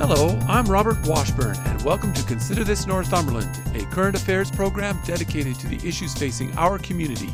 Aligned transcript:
Hello, 0.00 0.30
I'm 0.48 0.64
Robert 0.64 0.96
Washburn, 1.06 1.58
and 1.66 1.82
welcome 1.82 2.14
to 2.14 2.24
Consider 2.24 2.64
This 2.64 2.86
Northumberland, 2.86 3.60
a 3.76 3.84
current 3.90 4.16
affairs 4.16 4.50
program 4.50 4.98
dedicated 5.04 5.56
to 5.56 5.68
the 5.68 5.86
issues 5.86 6.14
facing 6.14 6.56
our 6.56 6.78
community. 6.78 7.28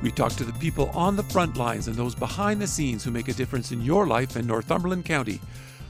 We 0.00 0.12
talk 0.12 0.30
to 0.34 0.44
the 0.44 0.52
people 0.60 0.90
on 0.90 1.16
the 1.16 1.24
front 1.24 1.56
lines 1.56 1.88
and 1.88 1.96
those 1.96 2.14
behind 2.14 2.62
the 2.62 2.68
scenes 2.68 3.02
who 3.02 3.10
make 3.10 3.26
a 3.26 3.32
difference 3.32 3.72
in 3.72 3.82
your 3.82 4.06
life 4.06 4.36
in 4.36 4.46
Northumberland 4.46 5.04
County. 5.04 5.40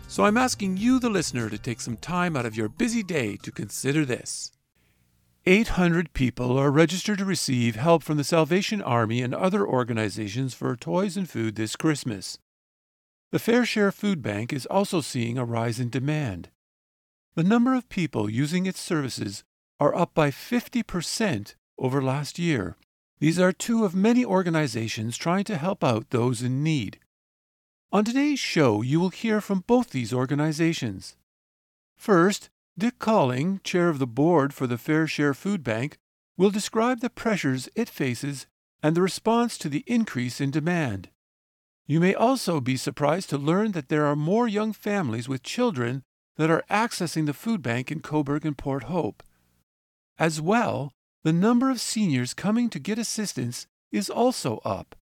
So 0.08 0.24
I'm 0.24 0.38
asking 0.38 0.78
you, 0.78 0.98
the 0.98 1.10
listener, 1.10 1.50
to 1.50 1.58
take 1.58 1.82
some 1.82 1.98
time 1.98 2.38
out 2.38 2.46
of 2.46 2.56
your 2.56 2.70
busy 2.70 3.02
day 3.02 3.36
to 3.42 3.52
consider 3.52 4.06
this. 4.06 4.50
800 5.44 6.14
people 6.14 6.56
are 6.56 6.70
registered 6.70 7.18
to 7.18 7.26
receive 7.26 7.76
help 7.76 8.02
from 8.02 8.16
the 8.16 8.24
Salvation 8.24 8.80
Army 8.80 9.20
and 9.20 9.34
other 9.34 9.66
organizations 9.66 10.54
for 10.54 10.74
toys 10.74 11.18
and 11.18 11.28
food 11.28 11.56
this 11.56 11.76
Christmas. 11.76 12.38
The 13.34 13.40
Fare 13.40 13.66
Share 13.66 13.90
Food 13.90 14.22
Bank 14.22 14.52
is 14.52 14.64
also 14.66 15.00
seeing 15.00 15.36
a 15.36 15.44
rise 15.44 15.80
in 15.80 15.90
demand. 15.90 16.50
The 17.34 17.42
number 17.42 17.74
of 17.74 17.88
people 17.88 18.30
using 18.30 18.64
its 18.64 18.78
services 18.78 19.42
are 19.80 19.92
up 19.92 20.14
by 20.14 20.30
50% 20.30 21.56
over 21.76 22.00
last 22.00 22.38
year. 22.38 22.76
These 23.18 23.40
are 23.40 23.50
two 23.50 23.84
of 23.84 23.92
many 23.92 24.24
organizations 24.24 25.16
trying 25.16 25.42
to 25.46 25.56
help 25.56 25.82
out 25.82 26.10
those 26.10 26.42
in 26.42 26.62
need. 26.62 27.00
On 27.90 28.04
today's 28.04 28.38
show, 28.38 28.82
you 28.82 29.00
will 29.00 29.08
hear 29.08 29.40
from 29.40 29.64
both 29.66 29.90
these 29.90 30.12
organizations. 30.12 31.16
First, 31.96 32.50
Dick 32.78 33.00
Kauling, 33.00 33.64
chair 33.64 33.88
of 33.88 33.98
the 33.98 34.06
board 34.06 34.54
for 34.54 34.68
the 34.68 34.78
Fare 34.78 35.08
Share 35.08 35.34
Food 35.34 35.64
Bank, 35.64 35.98
will 36.36 36.50
describe 36.50 37.00
the 37.00 37.10
pressures 37.10 37.68
it 37.74 37.88
faces 37.88 38.46
and 38.80 38.94
the 38.94 39.02
response 39.02 39.58
to 39.58 39.68
the 39.68 39.82
increase 39.88 40.40
in 40.40 40.52
demand. 40.52 41.08
You 41.86 42.00
may 42.00 42.14
also 42.14 42.60
be 42.60 42.76
surprised 42.76 43.28
to 43.30 43.38
learn 43.38 43.72
that 43.72 43.88
there 43.88 44.06
are 44.06 44.16
more 44.16 44.48
young 44.48 44.72
families 44.72 45.28
with 45.28 45.42
children 45.42 46.02
that 46.36 46.50
are 46.50 46.64
accessing 46.70 47.26
the 47.26 47.34
food 47.34 47.62
bank 47.62 47.92
in 47.92 48.00
Cobourg 48.00 48.44
and 48.44 48.56
Port 48.56 48.84
Hope. 48.84 49.22
As 50.18 50.40
well, 50.40 50.92
the 51.22 51.32
number 51.32 51.70
of 51.70 51.80
seniors 51.80 52.34
coming 52.34 52.70
to 52.70 52.78
get 52.78 52.98
assistance 52.98 53.66
is 53.92 54.08
also 54.08 54.58
up. 54.64 54.96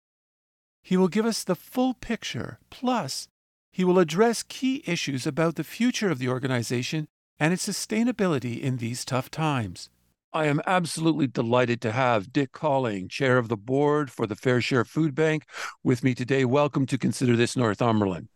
He 0.83 0.97
will 0.97 1.09
give 1.09 1.27
us 1.27 1.45
the 1.45 1.57
full 1.57 1.95
picture, 1.95 2.59
plus, 2.71 3.29
he 3.73 3.85
will 3.85 3.99
address 3.99 4.43
key 4.43 4.83
issues 4.87 5.27
about 5.27 5.57
the 5.57 5.65
future 5.65 6.11
of 6.11 6.19
the 6.19 6.29
organization 6.29 7.07
and 7.39 7.53
its 7.53 7.69
sustainability 7.69 8.61
in 8.61 8.79
these 8.79 9.05
tough 9.05 9.31
times. 9.31 9.91
I 10.33 10.45
am 10.47 10.61
absolutely 10.67 11.27
delighted 11.27 11.81
to 11.83 11.93
have 11.93 12.33
Dick 12.33 12.53
Kauling, 12.53 13.09
chair 13.09 13.39
of 13.39 13.49
the 13.49 13.57
board 13.57 14.11
for 14.11 14.27
the 14.27 14.37
Fare 14.37 14.61
Share 14.61 14.85
Food 14.85 15.15
Bank, 15.15 15.45
with 15.83 16.05
me 16.05 16.15
today. 16.15 16.45
Welcome 16.45 16.85
to 16.87 16.99
Consider 16.99 17.35
This 17.35 17.57
Northumberland. 17.57 18.29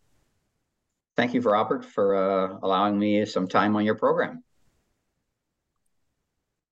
Thank 1.17 1.35
you, 1.35 1.43
Robert, 1.43 1.85
for 1.85 2.17
uh, 2.17 2.59
allowing 2.63 2.99
me 2.99 3.27
some 3.27 3.47
time 3.47 3.77
on 3.77 3.85
your 3.85 3.95
program. 3.95 4.43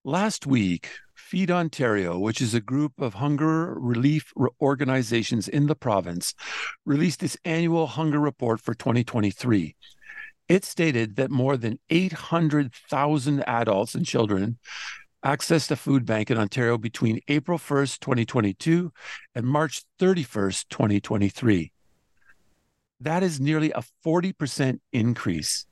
Last 0.05 0.47
week, 0.47 0.89
Feed 1.15 1.51
Ontario, 1.51 2.19
which 2.19 2.41
is 2.41 2.55
a 2.55 2.61
group 2.61 2.99
of 2.99 3.13
hunger 3.13 3.75
relief 3.79 4.33
organizations 4.63 5.49
in 5.49 5.67
the 5.67 5.77
province, 5.77 6.35
released 6.87 7.23
its 7.23 7.37
annual 7.45 7.89
hunger 7.89 8.19
report 8.19 8.59
for 8.59 8.73
2023. 8.73 9.77
It 10.49 10.65
stated 10.65 11.17
that 11.17 11.31
more 11.31 11.59
than 11.59 11.79
800,000 11.91 13.45
adults 13.47 13.95
and 13.95 14.07
children 14.07 14.59
accessed 15.25 15.71
a 15.71 15.77
food 15.77 16.07
bank 16.07 16.31
in 16.31 16.39
Ontario 16.39 16.79
between 16.79 17.21
April 17.29 17.59
1st, 17.59 18.01
2022 18.01 18.93
and 19.35 19.47
March 19.47 19.83
31st, 19.99 20.69
2023. 20.69 21.73
That 23.01 23.23
is 23.23 23.41
nearly 23.41 23.71
a 23.73 23.83
40% 24.05 24.81
increase. 24.93 25.67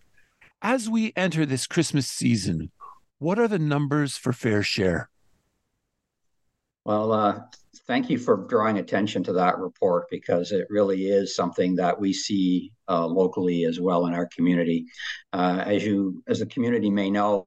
As 0.61 0.89
we 0.89 1.13
enter 1.17 1.47
this 1.47 1.67
Christmas 1.67 2.07
season, 2.07 2.71
what 3.19 3.39
are 3.39 3.49
the 3.49 3.59
numbers 3.59 4.17
for 4.17 4.33
Fare 4.33 4.63
Share? 4.63 5.09
Well, 6.85 7.13
uh, 7.13 7.41
thank 7.87 8.11
you 8.11 8.19
for 8.19 8.47
drawing 8.49 8.79
attention 8.79 9.23
to 9.25 9.33
that 9.35 9.59
report 9.59 10.07
because 10.11 10.53
it 10.53 10.67
really 10.71 11.07
is 11.07 11.35
something 11.35 11.77
that 11.77 11.99
we 11.99 12.13
see 12.13 12.73
uh, 12.89 13.07
locally 13.07 13.65
as 13.65 13.79
well 13.81 14.07
in 14.07 14.15
our 14.15 14.27
community. 14.27 14.87
Uh, 15.33 15.63
as 15.67 15.85
you, 15.85 16.23
as 16.27 16.39
the 16.39 16.47
community 16.47 16.91
may 16.91 17.11
know, 17.11 17.45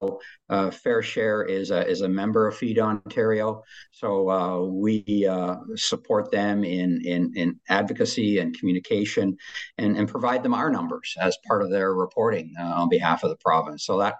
uh, 0.49 0.69
Fare 0.69 1.01
Share 1.01 1.43
is 1.43 1.71
a 1.71 1.87
is 1.87 2.01
a 2.01 2.09
member 2.09 2.47
of 2.47 2.55
Feed 2.55 2.79
Ontario, 2.79 3.63
so 3.91 4.29
uh, 4.29 4.59
we 4.61 5.27
uh, 5.27 5.55
support 5.75 6.31
them 6.31 6.63
in 6.63 7.01
in 7.05 7.31
in 7.35 7.59
advocacy 7.69 8.39
and 8.39 8.57
communication, 8.57 9.37
and 9.77 9.97
and 9.97 10.07
provide 10.07 10.43
them 10.43 10.53
our 10.53 10.69
numbers 10.69 11.15
as 11.19 11.37
part 11.47 11.63
of 11.63 11.71
their 11.71 11.93
reporting 11.93 12.53
uh, 12.59 12.63
on 12.63 12.89
behalf 12.89 13.23
of 13.23 13.29
the 13.29 13.37
province. 13.37 13.85
So 13.85 13.99
that 13.99 14.15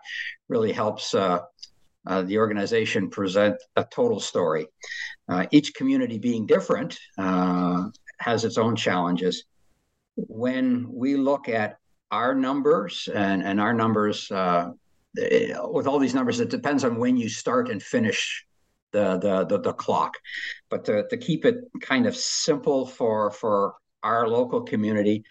really 0.49 0.71
helps. 0.71 1.13
Uh, 2.07 2.23
the 2.23 2.37
organization 2.37 3.09
present 3.09 3.55
a 3.75 3.83
total 3.83 4.19
story. 4.19 4.67
Uh, 5.29 5.45
each 5.51 5.73
community 5.75 6.17
being 6.17 6.45
different 6.45 6.97
uh, 7.17 7.83
has 8.19 8.43
its 8.43 8.57
own 8.57 8.75
challenges. 8.75 9.43
When 10.15 10.87
we 10.91 11.15
look 11.15 11.47
at 11.47 11.77
our 12.11 12.33
numbers 12.33 13.07
and, 13.13 13.43
and 13.43 13.61
our 13.61 13.73
numbers, 13.73 14.31
uh, 14.31 14.71
with 15.15 15.87
all 15.87 15.99
these 15.99 16.15
numbers, 16.15 16.39
it 16.39 16.49
depends 16.49 16.83
on 16.83 16.97
when 16.97 17.17
you 17.17 17.29
start 17.29 17.69
and 17.69 17.81
finish 17.81 18.45
the 18.91 19.17
the 19.17 19.45
the, 19.45 19.59
the 19.59 19.73
clock. 19.73 20.15
But 20.69 20.85
to, 20.85 21.07
to 21.07 21.17
keep 21.17 21.45
it 21.45 21.55
kind 21.81 22.05
of 22.05 22.15
simple 22.15 22.85
for 22.85 23.31
for 23.31 23.75
our 24.03 24.27
local 24.27 24.61
community, 24.61 25.23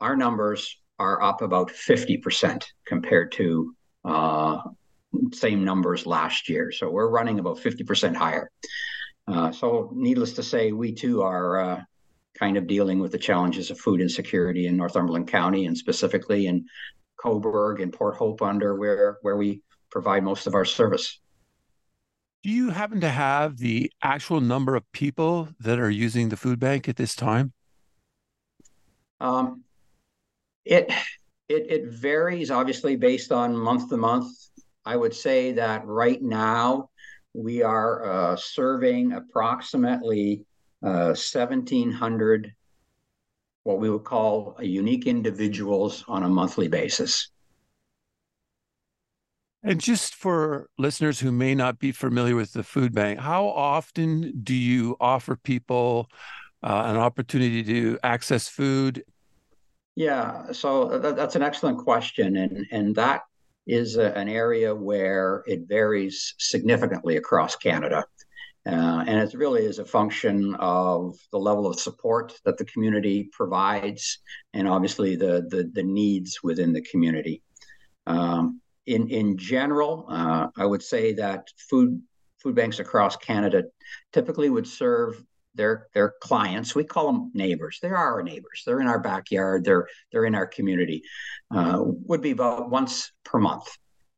our 0.00 0.16
numbers 0.16 0.76
are 0.98 1.20
up 1.22 1.42
about 1.42 1.70
50% 1.70 2.64
compared 2.86 3.32
to 3.32 3.74
uh, 4.04 4.58
same 5.32 5.64
numbers 5.64 6.06
last 6.06 6.48
year. 6.48 6.72
So 6.72 6.90
we're 6.90 7.08
running 7.08 7.38
about 7.38 7.58
50% 7.58 8.14
higher. 8.14 8.50
Uh, 9.26 9.50
so, 9.52 9.90
needless 9.94 10.34
to 10.34 10.42
say, 10.42 10.72
we 10.72 10.92
too 10.92 11.22
are 11.22 11.58
uh, 11.58 11.82
kind 12.38 12.56
of 12.56 12.66
dealing 12.66 12.98
with 12.98 13.12
the 13.12 13.18
challenges 13.18 13.70
of 13.70 13.78
food 13.78 14.00
insecurity 14.00 14.66
in 14.66 14.76
Northumberland 14.76 15.28
County 15.28 15.66
and 15.66 15.76
specifically 15.76 16.46
in 16.46 16.66
Cobourg 17.18 17.80
and 17.80 17.92
Port 17.92 18.16
Hope 18.16 18.42
under 18.42 18.76
where, 18.76 19.16
where 19.22 19.36
we 19.36 19.62
provide 19.90 20.24
most 20.24 20.46
of 20.46 20.54
our 20.54 20.64
service. 20.64 21.20
Do 22.42 22.50
you 22.50 22.68
happen 22.68 23.00
to 23.00 23.08
have 23.08 23.56
the 23.56 23.90
actual 24.02 24.40
number 24.42 24.76
of 24.76 24.82
people 24.92 25.48
that 25.60 25.78
are 25.78 25.90
using 25.90 26.28
the 26.28 26.36
food 26.36 26.60
bank 26.60 26.88
at 26.90 26.96
this 26.96 27.16
time? 27.16 27.54
Um, 29.18 29.64
it, 30.66 30.90
it 31.48 31.66
it 31.70 31.86
varies 31.86 32.50
obviously 32.50 32.96
based 32.96 33.32
on 33.32 33.56
month 33.56 33.88
to 33.88 33.96
month. 33.96 34.26
I 34.84 34.96
would 34.96 35.14
say 35.14 35.52
that 35.52 35.86
right 35.86 36.22
now 36.22 36.90
we 37.32 37.62
are 37.62 38.04
uh, 38.04 38.36
serving 38.36 39.12
approximately 39.12 40.44
uh, 40.82 41.14
1,700 41.14 42.52
what 43.64 43.78
we 43.78 43.88
would 43.88 44.04
call 44.04 44.56
unique 44.60 45.06
individuals 45.06 46.04
on 46.06 46.22
a 46.22 46.28
monthly 46.28 46.68
basis. 46.68 47.30
And 49.62 49.80
just 49.80 50.14
for 50.14 50.68
listeners 50.76 51.18
who 51.18 51.32
may 51.32 51.54
not 51.54 51.78
be 51.78 51.90
familiar 51.90 52.36
with 52.36 52.52
the 52.52 52.62
food 52.62 52.94
bank, 52.94 53.18
how 53.18 53.46
often 53.46 54.42
do 54.42 54.54
you 54.54 54.98
offer 55.00 55.36
people 55.36 56.10
uh, 56.62 56.82
an 56.86 56.98
opportunity 56.98 57.64
to 57.64 57.98
access 58.02 58.46
food? 58.46 59.02
Yeah, 59.96 60.52
so 60.52 60.98
that, 60.98 61.16
that's 61.16 61.36
an 61.36 61.42
excellent 61.42 61.78
question, 61.78 62.36
and 62.36 62.66
and 62.72 62.94
that 62.96 63.22
is 63.66 63.96
a, 63.96 64.16
an 64.16 64.28
area 64.28 64.74
where 64.74 65.42
it 65.46 65.68
varies 65.68 66.34
significantly 66.38 67.16
across 67.16 67.56
Canada. 67.56 68.04
Uh, 68.66 69.04
and 69.06 69.18
it 69.18 69.34
really 69.34 69.64
is 69.64 69.78
a 69.78 69.84
function 69.84 70.54
of 70.54 71.16
the 71.32 71.38
level 71.38 71.66
of 71.66 71.78
support 71.78 72.32
that 72.44 72.56
the 72.56 72.64
community 72.64 73.28
provides 73.30 74.18
and 74.54 74.66
obviously 74.66 75.16
the, 75.16 75.46
the, 75.50 75.70
the 75.74 75.82
needs 75.82 76.42
within 76.42 76.72
the 76.72 76.80
community. 76.80 77.42
Um, 78.06 78.60
in, 78.86 79.08
in 79.08 79.36
general, 79.36 80.06
uh, 80.08 80.48
I 80.56 80.64
would 80.64 80.82
say 80.82 81.12
that 81.14 81.48
food, 81.70 82.00
food 82.42 82.54
banks 82.54 82.78
across 82.78 83.16
Canada 83.16 83.64
typically 84.12 84.48
would 84.48 84.66
serve 84.66 85.22
their 85.54 85.88
their 85.94 86.14
clients. 86.20 86.74
We 86.74 86.84
call 86.84 87.06
them 87.06 87.30
neighbors. 87.34 87.78
They 87.80 87.88
are 87.88 87.96
our 87.96 88.22
neighbors. 88.22 88.62
They're 88.64 88.80
in 88.80 88.86
our 88.86 89.00
backyard. 89.00 89.64
They're 89.64 89.88
they're 90.12 90.24
in 90.24 90.34
our 90.34 90.46
community. 90.46 91.02
Uh, 91.50 91.80
would 91.82 92.20
be 92.20 92.32
about 92.32 92.70
once 92.70 93.12
per 93.24 93.38
month. 93.38 93.66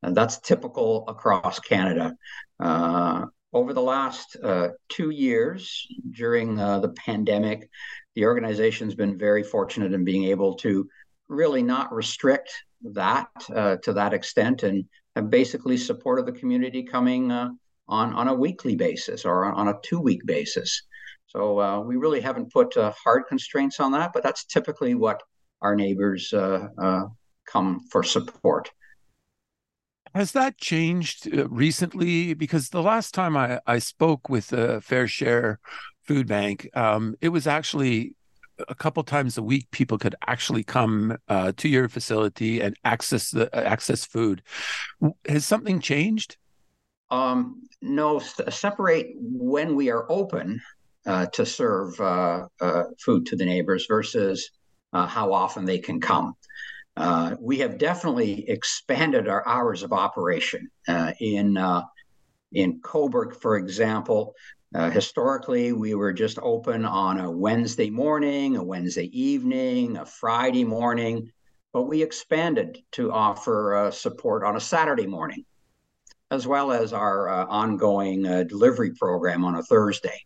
And 0.02 0.16
that's 0.16 0.38
typical 0.40 1.04
across 1.08 1.58
Canada. 1.58 2.14
Uh, 2.60 3.26
over 3.52 3.72
the 3.72 3.82
last 3.82 4.36
uh, 4.42 4.68
two 4.88 5.10
years 5.10 5.86
during 6.10 6.60
uh, 6.60 6.80
the 6.80 6.90
pandemic, 6.90 7.68
the 8.14 8.24
organization's 8.24 8.94
been 8.94 9.18
very 9.18 9.42
fortunate 9.42 9.92
in 9.92 10.04
being 10.04 10.24
able 10.24 10.54
to 10.56 10.88
really 11.28 11.62
not 11.62 11.92
restrict 11.92 12.52
that 12.82 13.28
uh, 13.54 13.76
to 13.82 13.92
that 13.94 14.12
extent 14.12 14.62
and 14.62 14.84
have 15.16 15.30
basically 15.30 15.76
supported 15.76 16.26
the 16.26 16.32
community 16.32 16.82
coming 16.82 17.32
uh, 17.32 17.48
on, 17.88 18.12
on 18.14 18.28
a 18.28 18.34
weekly 18.34 18.76
basis 18.76 19.24
or 19.24 19.46
on 19.46 19.68
a 19.68 19.78
two 19.82 20.00
week 20.00 20.24
basis. 20.26 20.82
So 21.26 21.60
uh, 21.60 21.80
we 21.80 21.96
really 21.96 22.20
haven't 22.20 22.52
put 22.52 22.76
uh, 22.76 22.92
hard 22.92 23.24
constraints 23.28 23.80
on 23.80 23.92
that, 23.92 24.12
but 24.12 24.22
that's 24.22 24.44
typically 24.44 24.94
what 24.94 25.22
our 25.60 25.74
neighbors 25.74 26.32
come 27.46 27.80
for 27.90 28.02
support. 28.02 28.70
Has 30.14 30.32
that 30.32 30.56
changed 30.56 31.32
uh, 31.36 31.48
recently? 31.48 32.34
Because 32.34 32.70
the 32.70 32.82
last 32.82 33.14
time 33.14 33.36
I, 33.36 33.60
I 33.66 33.78
spoke 33.78 34.28
with 34.28 34.48
the 34.48 34.80
Fare 34.80 35.06
Share 35.08 35.58
Food 36.04 36.26
Bank, 36.26 36.68
um, 36.74 37.14
it 37.20 37.28
was 37.28 37.46
actually 37.46 38.14
a 38.68 38.74
couple 38.74 39.02
times 39.02 39.36
a 39.36 39.42
week. 39.42 39.70
People 39.70 39.98
could 39.98 40.14
actually 40.26 40.64
come 40.64 41.18
uh, 41.28 41.52
to 41.58 41.68
your 41.68 41.88
facility 41.88 42.60
and 42.60 42.74
access 42.84 43.30
the 43.30 43.54
uh, 43.54 43.60
access 43.60 44.06
food. 44.06 44.42
Has 45.28 45.44
something 45.44 45.80
changed? 45.80 46.38
Um, 47.10 47.62
no, 47.82 48.18
separate 48.18 49.08
when 49.18 49.76
we 49.76 49.90
are 49.90 50.10
open 50.10 50.60
uh, 50.62 50.75
to 51.06 51.46
serve 51.46 52.00
uh, 52.00 52.46
uh, 52.60 52.84
food 52.98 53.26
to 53.26 53.36
the 53.36 53.44
neighbors 53.44 53.86
versus 53.88 54.50
how 54.92 55.32
often 55.32 55.64
they 55.66 55.78
can 55.78 56.00
come. 56.00 56.34
Uh, 56.96 57.36
we 57.40 57.58
have 57.58 57.76
definitely 57.78 58.48
expanded 58.48 59.28
our 59.28 59.46
hours 59.46 59.82
of 59.82 59.92
operation. 59.92 60.70
Uh, 60.88 61.12
in 61.20 61.56
uh, 61.56 61.82
in 62.52 62.80
Cobourg, 62.80 63.36
for 63.36 63.56
example, 63.56 64.34
uh, 64.74 64.88
historically 64.88 65.72
we 65.72 65.94
were 65.94 66.12
just 66.12 66.38
open 66.40 66.84
on 66.86 67.20
a 67.20 67.30
Wednesday 67.30 67.90
morning, 67.90 68.56
a 68.56 68.64
Wednesday 68.64 69.10
evening, 69.18 69.98
a 69.98 70.06
Friday 70.06 70.64
morning, 70.64 71.30
but 71.72 71.82
we 71.82 72.02
expanded 72.02 72.78
to 72.92 73.12
offer 73.12 73.74
uh, 73.74 73.90
support 73.90 74.42
on 74.42 74.56
a 74.56 74.60
Saturday 74.60 75.06
morning, 75.06 75.44
as 76.30 76.46
well 76.46 76.72
as 76.72 76.94
our 76.94 77.28
ongoing 77.28 78.22
delivery 78.46 78.92
program 78.94 79.44
on 79.44 79.56
a 79.56 79.62
Thursday. 79.62 80.25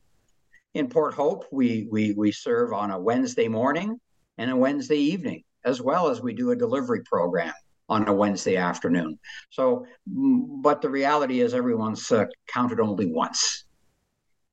In 0.74 0.88
Port 0.88 1.14
Hope, 1.14 1.46
we 1.50 1.88
we 1.90 2.12
we 2.12 2.30
serve 2.30 2.72
on 2.72 2.90
a 2.90 2.98
Wednesday 2.98 3.48
morning 3.48 4.00
and 4.38 4.50
a 4.50 4.56
Wednesday 4.56 4.98
evening 4.98 5.42
as 5.64 5.80
well 5.80 6.08
as 6.08 6.20
we 6.20 6.32
do 6.32 6.50
a 6.50 6.56
delivery 6.56 7.02
program 7.04 7.52
on 7.88 8.06
a 8.08 8.12
Wednesday 8.12 8.56
afternoon. 8.56 9.18
So, 9.50 9.84
but 10.06 10.80
the 10.80 10.88
reality 10.88 11.40
is 11.40 11.54
everyone's 11.54 12.10
uh, 12.12 12.26
counted 12.46 12.80
only 12.80 13.06
once. 13.06 13.64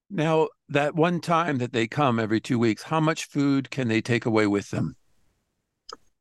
Now, 0.09 0.47
that 0.69 0.95
one 0.95 1.21
time 1.21 1.59
that 1.59 1.71
they 1.71 1.87
come 1.87 2.19
every 2.19 2.41
two 2.41 2.57
weeks, 2.57 2.81
how 2.83 2.99
much 2.99 3.25
food 3.25 3.69
can 3.69 3.87
they 3.87 4.01
take 4.01 4.25
away 4.25 4.47
with 4.47 4.69
them? 4.71 4.95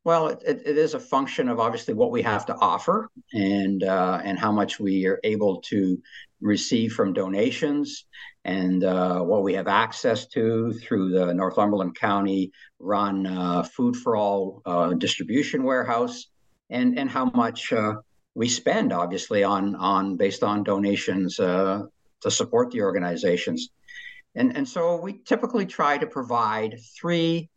Well, 0.03 0.27
it, 0.27 0.41
it 0.45 0.77
is 0.77 0.93
a 0.93 0.99
function 0.99 1.49
of 1.49 1.59
obviously 1.59 1.93
what 1.93 2.11
we 2.11 2.21
have 2.21 2.45
to 2.45 2.55
offer 2.55 3.09
and 3.33 3.83
uh, 3.83 4.21
and 4.23 4.39
how 4.39 4.51
much 4.51 4.79
we 4.79 5.05
are 5.05 5.19
able 5.23 5.61
to 5.63 6.01
receive 6.39 6.93
from 6.93 7.13
donations 7.13 8.05
and 8.47 8.85
uh, 8.85 9.19
what 9.19 9.43
we 9.43 9.53
have 9.53 9.67
access 9.67 10.25
to 10.27 10.71
through 10.73 11.11
the 11.11 11.33
Northumberland 11.33 11.95
County 11.95 12.51
run 12.79 13.27
uh, 13.27 13.63
Food 13.63 13.97
for 13.97 14.15
All 14.15 14.61
uh, 14.65 14.93
distribution 14.93 15.63
warehouse 15.63 16.27
and 16.69 16.97
and 16.97 17.09
how 17.09 17.25
much 17.25 17.71
uh, 17.73 17.95
we 18.35 18.47
spend 18.47 18.93
obviously 18.93 19.43
on 19.43 19.75
on 19.75 20.15
based 20.15 20.43
on 20.43 20.63
donations 20.63 21.39
uh, 21.39 21.83
to 22.21 22.31
support 22.31 22.71
the 22.71 22.81
organizations. 22.81 23.69
And, 24.35 24.55
and 24.55 24.67
so 24.67 24.99
we 25.01 25.19
typically 25.25 25.65
try 25.65 25.97
to 25.97 26.07
provide 26.07 26.79
three 26.99 27.49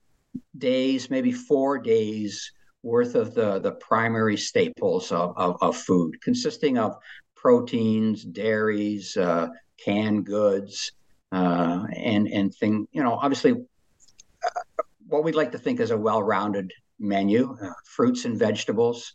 days, 0.57 1.11
maybe 1.11 1.31
four 1.31 1.79
days 1.79 2.53
worth 2.83 3.15
of 3.15 3.35
the, 3.35 3.59
the 3.59 3.73
primary 3.73 4.39
staples 4.39 5.13
of, 5.13 5.37
of, 5.37 5.59
of 5.61 5.77
food, 5.77 6.21
consisting 6.23 6.79
of 6.79 6.97
proteins, 7.37 8.25
dairies, 8.25 9.17
uh, 9.17 9.49
canned 9.85 10.27
goods, 10.27 10.93
uh, 11.33 11.85
and 11.97 12.29
and 12.29 12.55
thing. 12.55 12.87
You 12.93 13.03
know, 13.03 13.15
obviously, 13.15 13.53
uh, 13.53 14.83
what 15.07 15.25
we'd 15.25 15.35
like 15.35 15.53
to 15.53 15.59
think 15.59 15.81
is 15.81 15.91
a 15.91 15.99
well-rounded 15.99 16.73
menu: 16.99 17.57
uh, 17.63 17.73
fruits 17.85 18.25
and 18.25 18.39
vegetables. 18.39 19.15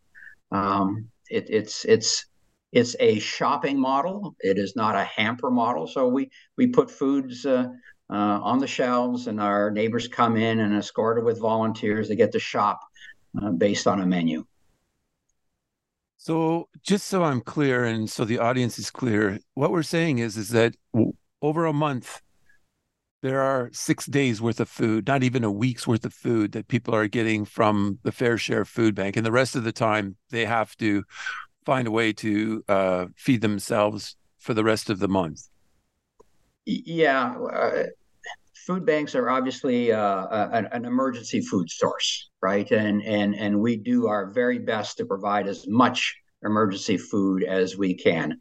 Um, 0.51 1.09
it, 1.29 1.49
it's 1.49 1.85
it's 1.85 2.25
it's 2.71 2.95
a 2.99 3.19
shopping 3.19 3.79
model. 3.79 4.35
It 4.39 4.57
is 4.57 4.75
not 4.75 4.95
a 4.95 5.03
hamper 5.03 5.49
model. 5.49 5.87
So 5.87 6.07
we 6.07 6.29
we 6.57 6.67
put 6.67 6.91
foods 6.91 7.45
uh, 7.45 7.67
uh, 8.09 8.39
on 8.41 8.59
the 8.59 8.67
shelves, 8.67 9.27
and 9.27 9.39
our 9.39 9.71
neighbors 9.71 10.07
come 10.07 10.37
in 10.37 10.59
and 10.59 10.75
escorted 10.75 11.23
with 11.23 11.39
volunteers. 11.39 12.07
They 12.07 12.15
get 12.15 12.31
to 12.33 12.39
shop 12.39 12.79
uh, 13.41 13.51
based 13.51 13.87
on 13.87 14.01
a 14.01 14.05
menu. 14.05 14.45
So, 16.25 16.69
just 16.81 17.05
so 17.05 17.23
I'm 17.23 17.39
clear, 17.39 17.83
and 17.83 18.09
so 18.09 18.25
the 18.25 18.39
audience 18.39 18.79
is 18.79 18.89
clear, 18.89 19.37
what 19.53 19.69
we're 19.69 19.83
saying 19.83 20.17
is 20.17 20.37
is 20.37 20.49
that 20.49 20.73
over 21.39 21.65
a 21.65 21.71
month, 21.71 22.19
there 23.21 23.41
are 23.41 23.69
six 23.73 24.07
days 24.07 24.41
worth 24.41 24.59
of 24.59 24.67
food, 24.67 25.05
not 25.05 25.21
even 25.21 25.43
a 25.43 25.51
week's 25.51 25.85
worth 25.85 26.03
of 26.03 26.15
food 26.15 26.53
that 26.53 26.67
people 26.67 26.95
are 26.95 27.07
getting 27.07 27.45
from 27.45 27.99
the 28.01 28.11
Fare 28.11 28.39
Share 28.39 28.65
Food 28.65 28.95
Bank, 28.95 29.17
and 29.17 29.23
the 29.23 29.31
rest 29.31 29.55
of 29.55 29.65
the 29.65 29.71
time 29.71 30.15
they 30.31 30.45
have 30.45 30.75
to 30.77 31.03
find 31.63 31.87
a 31.87 31.91
way 31.91 32.11
to 32.13 32.63
uh, 32.67 33.05
feed 33.15 33.41
themselves 33.41 34.15
for 34.39 34.55
the 34.55 34.63
rest 34.63 34.89
of 34.89 34.97
the 34.97 35.07
month. 35.07 35.47
Yeah, 36.65 37.35
uh, 37.35 37.83
food 38.65 38.83
banks 38.83 39.13
are 39.13 39.29
obviously 39.29 39.91
uh, 39.91 40.47
an, 40.51 40.67
an, 40.71 40.85
emergency 40.85 41.41
food 41.41 41.69
source, 41.69 42.31
right? 42.45 42.69
And 42.71 43.01
and 43.03 43.35
and 43.35 43.59
we 43.59 43.75
do 43.75 44.05
our 44.07 44.27
very 44.27 44.59
best 44.59 44.97
to 44.97 45.05
provide 45.05 45.47
as 45.47 45.67
much 45.67 46.15
emergency 46.43 46.97
food 46.97 47.43
as 47.43 47.75
we 47.75 47.95
can. 47.95 48.39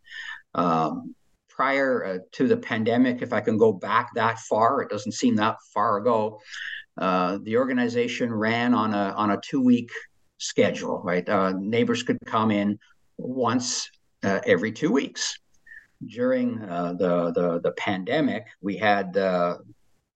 Um, 0.54 1.14
prior 1.48 2.04
uh, 2.04 2.18
to 2.32 2.46
the 2.46 2.58
pandemic, 2.58 3.22
if 3.22 3.32
I 3.32 3.40
can 3.40 3.56
go 3.56 3.72
back 3.72 4.10
that 4.14 4.38
far, 4.40 4.82
it 4.82 4.90
doesn't 4.90 5.12
seem 5.12 5.36
that 5.36 5.56
far 5.72 5.96
ago. 5.96 6.38
Uh, 6.98 7.38
the 7.44 7.56
organization 7.56 8.30
ran 8.30 8.74
on 8.74 8.92
a 8.92 9.14
on 9.22 9.30
a 9.30 9.40
two 9.40 9.62
week 9.62 9.90
schedule, 10.36 11.00
right? 11.02 11.26
Uh, 11.26 11.54
neighbors 11.58 12.02
could 12.02 12.18
come 12.26 12.50
in 12.50 12.78
once 13.16 13.90
uh, 14.22 14.40
every 14.44 14.72
two 14.72 14.92
weeks 14.92 15.38
during 16.06 16.62
uh, 16.62 16.92
the, 16.92 17.32
the, 17.32 17.60
the 17.60 17.72
pandemic, 17.72 18.44
we 18.60 18.76
had 18.76 19.16
uh, 19.16 19.56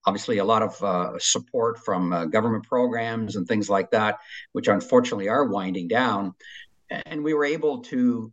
obviously 0.06 0.38
a 0.38 0.44
lot 0.44 0.62
of 0.62 0.82
uh, 0.82 1.18
support 1.18 1.78
from 1.78 2.12
uh, 2.12 2.24
government 2.26 2.64
programs 2.64 3.36
and 3.36 3.46
things 3.46 3.68
like 3.68 3.90
that, 3.90 4.18
which 4.52 4.68
unfortunately 4.68 5.28
are 5.28 5.44
winding 5.44 5.88
down. 5.88 6.34
And 7.06 7.22
we 7.22 7.34
were 7.34 7.44
able 7.44 7.82
to 7.84 8.32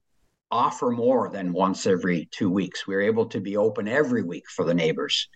offer 0.51 0.91
more 0.91 1.29
than 1.29 1.51
once 1.51 1.86
every 1.86 2.29
two 2.31 2.50
weeks. 2.50 2.88
We 2.88 2.95
were 2.95 3.01
able 3.01 3.25
to 3.27 3.41
be 3.41 3.57
open 3.57 3.88
every 3.88 4.24
week 4.24 4.45
for 4.50 4.63
the 4.63 4.74
neighbors. 4.74 5.27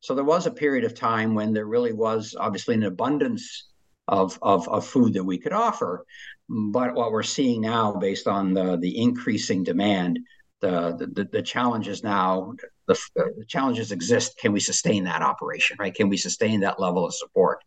So 0.00 0.14
there 0.14 0.24
was 0.24 0.46
a 0.46 0.50
period 0.50 0.84
of 0.84 0.94
time 0.94 1.34
when 1.34 1.52
there 1.52 1.66
really 1.66 1.92
was 1.92 2.36
obviously 2.38 2.74
an 2.74 2.82
abundance 2.82 3.68
of, 4.08 4.38
of, 4.42 4.68
of 4.68 4.86
food 4.86 5.14
that 5.14 5.24
we 5.24 5.38
could 5.38 5.52
offer. 5.52 6.04
But 6.48 6.94
what 6.94 7.10
we're 7.10 7.22
seeing 7.22 7.62
now, 7.62 7.92
based 7.94 8.28
on 8.28 8.54
the, 8.54 8.76
the 8.76 9.00
increasing 9.00 9.64
demand, 9.64 10.20
the, 10.60 11.10
the, 11.14 11.24
the 11.24 11.42
challenges 11.42 12.02
now, 12.02 12.54
the, 12.86 12.98
the 13.14 13.44
challenges 13.46 13.92
exist. 13.92 14.38
Can 14.38 14.52
we 14.52 14.60
sustain 14.60 15.04
that 15.04 15.22
operation, 15.22 15.76
right? 15.78 15.94
Can 15.94 16.08
we 16.08 16.16
sustain 16.16 16.60
that 16.60 16.80
level 16.80 17.06
of 17.06 17.14
support? 17.14 17.62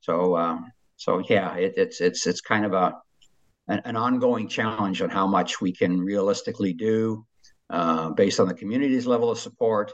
So, 0.00 0.36
um, 0.36 0.72
so 0.96 1.22
yeah, 1.28 1.54
it, 1.54 1.74
it's, 1.76 2.00
it's, 2.00 2.26
it's 2.26 2.40
kind 2.40 2.64
of 2.64 2.72
a, 2.72 2.96
an, 3.68 3.82
an, 3.84 3.96
ongoing 3.96 4.48
challenge 4.48 5.00
on 5.00 5.10
how 5.10 5.26
much 5.26 5.60
we 5.60 5.72
can 5.72 6.00
realistically 6.00 6.72
do 6.72 7.24
uh, 7.70 8.10
based 8.10 8.40
on 8.40 8.48
the 8.48 8.54
community's 8.54 9.06
level 9.06 9.30
of 9.30 9.38
support. 9.38 9.92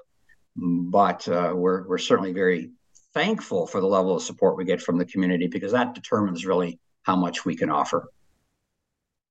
But 0.57 1.29
uh, 1.29 1.53
we're, 1.55 1.87
we're 1.87 1.99
certainly 1.99 2.33
very 2.33 2.71
thankful 3.15 3.67
for 3.67 3.81
the 3.81 3.87
level 3.87 4.17
of 4.17 4.23
support 4.23 4.57
we 4.57 4.65
get 4.65 4.81
from 4.81 4.99
the 4.99 5.05
community 5.05 5.47
because 5.47 5.73
that 5.73 5.95
determines 5.95 6.47
really 6.47 6.79
how 7.03 7.17
much 7.17 7.45
we 7.45 7.57
can 7.57 7.71
offer. 7.71 8.09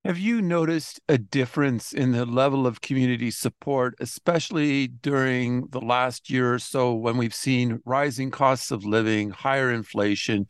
Have 0.02 0.18
you 0.18 0.40
noticed 0.40 0.98
a 1.10 1.18
difference 1.18 1.92
in 1.92 2.12
the 2.12 2.24
level 2.24 2.66
of 2.66 2.80
community 2.80 3.30
support, 3.30 3.94
especially 4.00 4.88
during 4.88 5.66
the 5.66 5.80
last 5.80 6.30
year 6.30 6.54
or 6.54 6.58
so 6.58 6.94
when 6.94 7.18
we've 7.18 7.34
seen 7.34 7.80
rising 7.84 8.30
costs 8.30 8.70
of 8.70 8.82
living, 8.82 9.28
higher 9.28 9.70
inflation? 9.70 10.46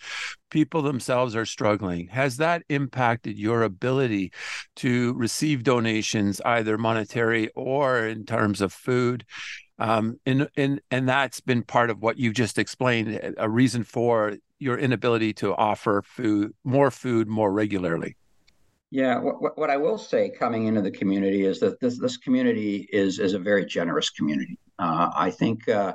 People 0.50 0.82
themselves 0.82 1.34
are 1.34 1.44
struggling. 1.44 2.06
Has 2.06 2.36
that 2.36 2.62
impacted 2.68 3.40
your 3.40 3.64
ability 3.64 4.32
to 4.76 5.14
receive 5.14 5.64
donations, 5.64 6.40
either 6.44 6.78
monetary 6.78 7.48
or 7.56 8.06
in 8.06 8.26
terms 8.26 8.60
of 8.60 8.72
food? 8.72 9.24
Um, 9.80 10.20
and, 10.26 10.48
and, 10.56 10.80
and 10.92 11.08
that's 11.08 11.40
been 11.40 11.64
part 11.64 11.90
of 11.90 12.00
what 12.00 12.18
you 12.18 12.32
just 12.32 12.56
explained, 12.56 13.34
a 13.36 13.50
reason 13.50 13.82
for 13.82 14.36
your 14.60 14.78
inability 14.78 15.32
to 15.34 15.56
offer 15.56 16.02
food, 16.06 16.54
more 16.62 16.92
food 16.92 17.26
more 17.26 17.50
regularly. 17.50 18.16
Yeah, 18.90 19.20
what, 19.20 19.56
what 19.56 19.70
I 19.70 19.76
will 19.76 19.98
say 19.98 20.30
coming 20.30 20.66
into 20.66 20.82
the 20.82 20.90
community 20.90 21.44
is 21.44 21.60
that 21.60 21.78
this 21.80 21.98
this 21.98 22.16
community 22.16 22.88
is 22.92 23.20
is 23.20 23.34
a 23.34 23.38
very 23.38 23.64
generous 23.64 24.10
community. 24.10 24.58
Uh, 24.80 25.10
I 25.14 25.30
think, 25.30 25.68
uh, 25.68 25.94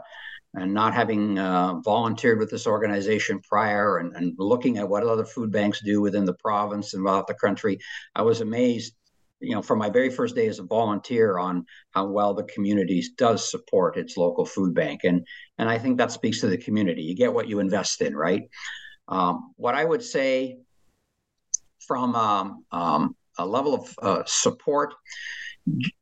and 0.54 0.74
not 0.74 0.94
having 0.94 1.38
uh, 1.38 1.82
volunteered 1.82 2.40
with 2.40 2.50
this 2.50 2.68
organization 2.68 3.42
prior 3.42 3.98
and, 3.98 4.16
and 4.16 4.34
looking 4.38 4.78
at 4.78 4.88
what 4.88 5.04
other 5.04 5.26
food 5.26 5.52
banks 5.52 5.82
do 5.84 6.00
within 6.00 6.24
the 6.24 6.36
province 6.36 6.94
and 6.94 7.02
throughout 7.02 7.28
the 7.28 7.34
country, 7.34 7.80
I 8.16 8.22
was 8.22 8.40
amazed 8.40 8.94
you 9.42 9.54
know, 9.54 9.62
from 9.62 9.80
my 9.80 9.90
very 9.90 10.10
first 10.10 10.36
day 10.36 10.48
as 10.48 10.60
a 10.60 10.64
volunteer 10.64 11.38
on 11.38 11.66
how 11.92 12.08
well 12.08 12.34
the 12.34 12.44
community 12.44 13.04
does 13.18 13.50
support 13.50 13.98
its 13.98 14.18
local 14.18 14.46
food 14.46 14.74
bank. 14.74 15.02
And, 15.04 15.26
and 15.58 15.70
I 15.70 15.78
think 15.78 15.98
that 15.98 16.12
speaks 16.12 16.40
to 16.42 16.48
the 16.48 16.58
community. 16.58 17.04
You 17.04 17.16
get 17.16 17.34
what 17.34 17.48
you 17.48 17.60
invest 17.60 18.02
in, 18.02 18.16
right? 18.16 18.44
Um, 19.08 19.54
what 19.58 19.76
I 19.76 19.86
would 19.86 20.04
say 20.04 20.58
from 21.88 22.16
um, 22.16 22.66
um, 22.72 23.16
a 23.38 23.46
level 23.46 23.74
of 23.74 23.96
uh, 24.02 24.24
support 24.26 24.94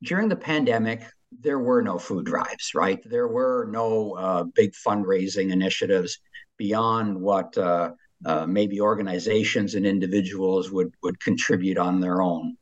during 0.03 0.27
the 0.27 0.35
pandemic, 0.35 1.03
there 1.39 1.59
were 1.59 1.81
no 1.81 1.97
food 1.97 2.25
drives, 2.25 2.71
right? 2.75 3.01
There 3.05 3.27
were 3.27 3.67
no 3.71 4.13
uh, 4.13 4.43
big 4.43 4.73
fundraising 4.73 5.51
initiatives 5.51 6.19
beyond 6.57 7.19
what 7.19 7.57
uh, 7.57 7.91
uh 8.25 8.45
maybe 8.45 8.79
organizations 8.79 9.75
and 9.75 9.85
individuals 9.85 10.71
would 10.71 10.93
would 11.01 11.19
contribute 11.19 11.77
on 11.77 11.99
their 11.99 12.21
own. 12.21 12.57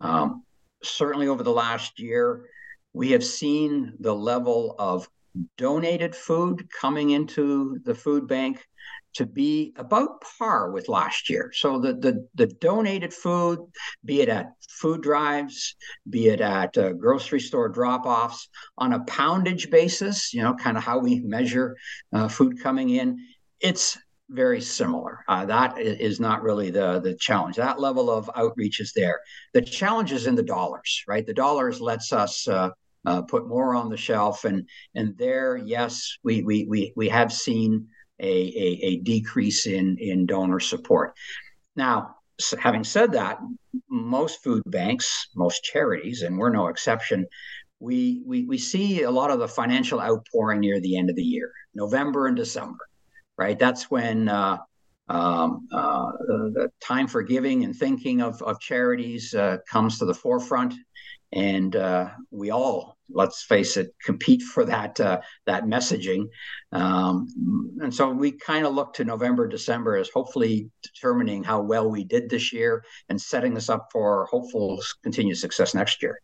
Um, 0.00 0.44
certainly, 0.82 1.28
over 1.28 1.42
the 1.42 1.52
last 1.52 2.00
year, 2.00 2.46
we 2.92 3.10
have 3.10 3.24
seen 3.24 3.92
the 4.00 4.14
level 4.14 4.74
of 4.78 5.08
donated 5.56 6.14
food 6.14 6.68
coming 6.72 7.10
into 7.10 7.78
the 7.84 7.94
food 7.94 8.26
bank 8.26 8.66
to 9.14 9.26
be 9.26 9.72
about 9.76 10.22
par 10.38 10.70
with 10.70 10.88
last 10.88 11.30
year. 11.30 11.50
So 11.54 11.78
the 11.78 11.94
the, 11.94 12.28
the 12.34 12.46
donated 12.46 13.12
food, 13.12 13.58
be 14.04 14.20
it 14.20 14.28
at 14.28 14.52
food 14.68 15.02
drives, 15.02 15.74
be 16.08 16.28
it 16.28 16.40
at 16.40 16.76
uh, 16.78 16.92
grocery 16.92 17.40
store 17.40 17.68
drop-offs, 17.68 18.48
on 18.78 18.92
a 18.92 19.04
poundage 19.04 19.70
basis, 19.70 20.32
you 20.32 20.42
know, 20.42 20.54
kind 20.54 20.76
of 20.76 20.84
how 20.84 20.98
we 20.98 21.20
measure 21.20 21.76
uh, 22.12 22.28
food 22.28 22.62
coming 22.62 22.90
in, 22.90 23.18
it's 23.60 23.98
very 24.30 24.60
similar. 24.60 25.24
Uh, 25.28 25.44
that 25.44 25.78
is 25.78 26.20
not 26.20 26.42
really 26.42 26.70
the 26.70 27.00
the 27.00 27.14
challenge. 27.14 27.56
That 27.56 27.80
level 27.80 28.10
of 28.10 28.30
outreach 28.36 28.80
is 28.80 28.92
there. 28.94 29.20
The 29.54 29.62
challenge 29.62 30.12
is 30.12 30.26
in 30.26 30.36
the 30.36 30.42
dollars, 30.42 31.02
right? 31.08 31.26
The 31.26 31.34
dollars 31.34 31.80
lets 31.80 32.12
us. 32.12 32.46
Uh, 32.46 32.70
uh, 33.06 33.22
put 33.22 33.48
more 33.48 33.74
on 33.74 33.88
the 33.88 33.96
shelf, 33.96 34.44
and 34.44 34.68
and 34.94 35.16
there, 35.16 35.56
yes, 35.56 36.18
we 36.22 36.42
we 36.42 36.66
we 36.68 36.92
we 36.96 37.08
have 37.08 37.32
seen 37.32 37.88
a, 38.20 38.24
a, 38.26 38.78
a 38.82 38.96
decrease 38.98 39.66
in, 39.66 39.96
in 39.98 40.26
donor 40.26 40.60
support. 40.60 41.14
Now, 41.76 42.16
having 42.58 42.84
said 42.84 43.12
that, 43.12 43.38
most 43.88 44.42
food 44.42 44.62
banks, 44.66 45.28
most 45.34 45.62
charities, 45.62 46.22
and 46.22 46.38
we're 46.38 46.50
no 46.50 46.68
exception, 46.68 47.26
we, 47.78 48.22
we, 48.26 48.44
we 48.44 48.58
see 48.58 49.02
a 49.02 49.10
lot 49.10 49.30
of 49.30 49.38
the 49.38 49.48
financial 49.48 50.00
outpouring 50.00 50.60
near 50.60 50.80
the 50.80 50.96
end 50.96 51.10
of 51.10 51.16
the 51.16 51.22
year, 51.22 51.50
November 51.74 52.26
and 52.26 52.36
December, 52.36 52.86
right? 53.38 53.58
That's 53.58 53.90
when 53.90 54.28
uh, 54.28 54.58
um, 55.08 55.66
uh, 55.72 56.12
the, 56.26 56.50
the, 56.54 56.72
time 56.80 57.08
for 57.08 57.22
giving 57.22 57.64
and 57.64 57.74
thinking 57.74 58.20
of, 58.20 58.40
of 58.42 58.60
charities 58.60 59.34
uh, 59.34 59.58
comes 59.68 59.98
to 59.98 60.04
the 60.04 60.14
forefront 60.14 60.74
and 61.32 61.76
uh, 61.76 62.10
we 62.30 62.50
all 62.50 62.96
let's 63.12 63.42
face 63.42 63.76
it 63.76 63.94
compete 64.04 64.42
for 64.42 64.64
that 64.64 64.98
uh, 65.00 65.20
that 65.46 65.64
messaging. 65.64 66.28
Um, 66.72 67.26
and 67.80 67.94
so 67.94 68.10
we 68.10 68.32
kind 68.32 68.66
of 68.66 68.74
look 68.74 68.94
to 68.94 69.04
november 69.04 69.48
december 69.48 69.96
as 69.96 70.08
hopefully 70.08 70.70
determining 70.82 71.42
how 71.42 71.60
well 71.62 71.90
we 71.90 72.04
did 72.04 72.30
this 72.30 72.52
year 72.52 72.84
and 73.08 73.20
setting 73.20 73.56
us 73.56 73.68
up 73.68 73.88
for 73.92 74.26
hopeful 74.30 74.82
continued 75.02 75.38
success 75.38 75.74
next 75.74 76.02
year. 76.02 76.20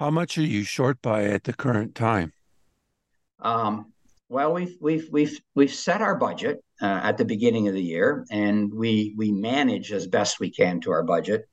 How 0.00 0.10
much 0.10 0.38
are 0.38 0.42
you 0.42 0.62
short 0.62 1.02
by 1.02 1.24
at 1.24 1.44
the 1.44 1.52
current 1.52 1.94
time? 1.94 2.32
Um, 3.40 3.92
well 4.28 4.52
we've 4.52 4.76
we've 4.80 5.08
we've 5.10 5.40
we've 5.54 5.72
set 5.74 6.02
our 6.02 6.14
budget 6.14 6.62
uh, 6.82 7.00
at 7.02 7.16
the 7.16 7.24
beginning 7.24 7.68
of 7.68 7.74
the 7.74 7.82
year 7.82 8.26
and 8.30 8.72
we 8.72 9.14
we 9.16 9.32
manage 9.32 9.92
as 9.92 10.06
best 10.06 10.38
we 10.38 10.50
can 10.50 10.80
to 10.80 10.90
our 10.90 11.02
budget 11.02 11.48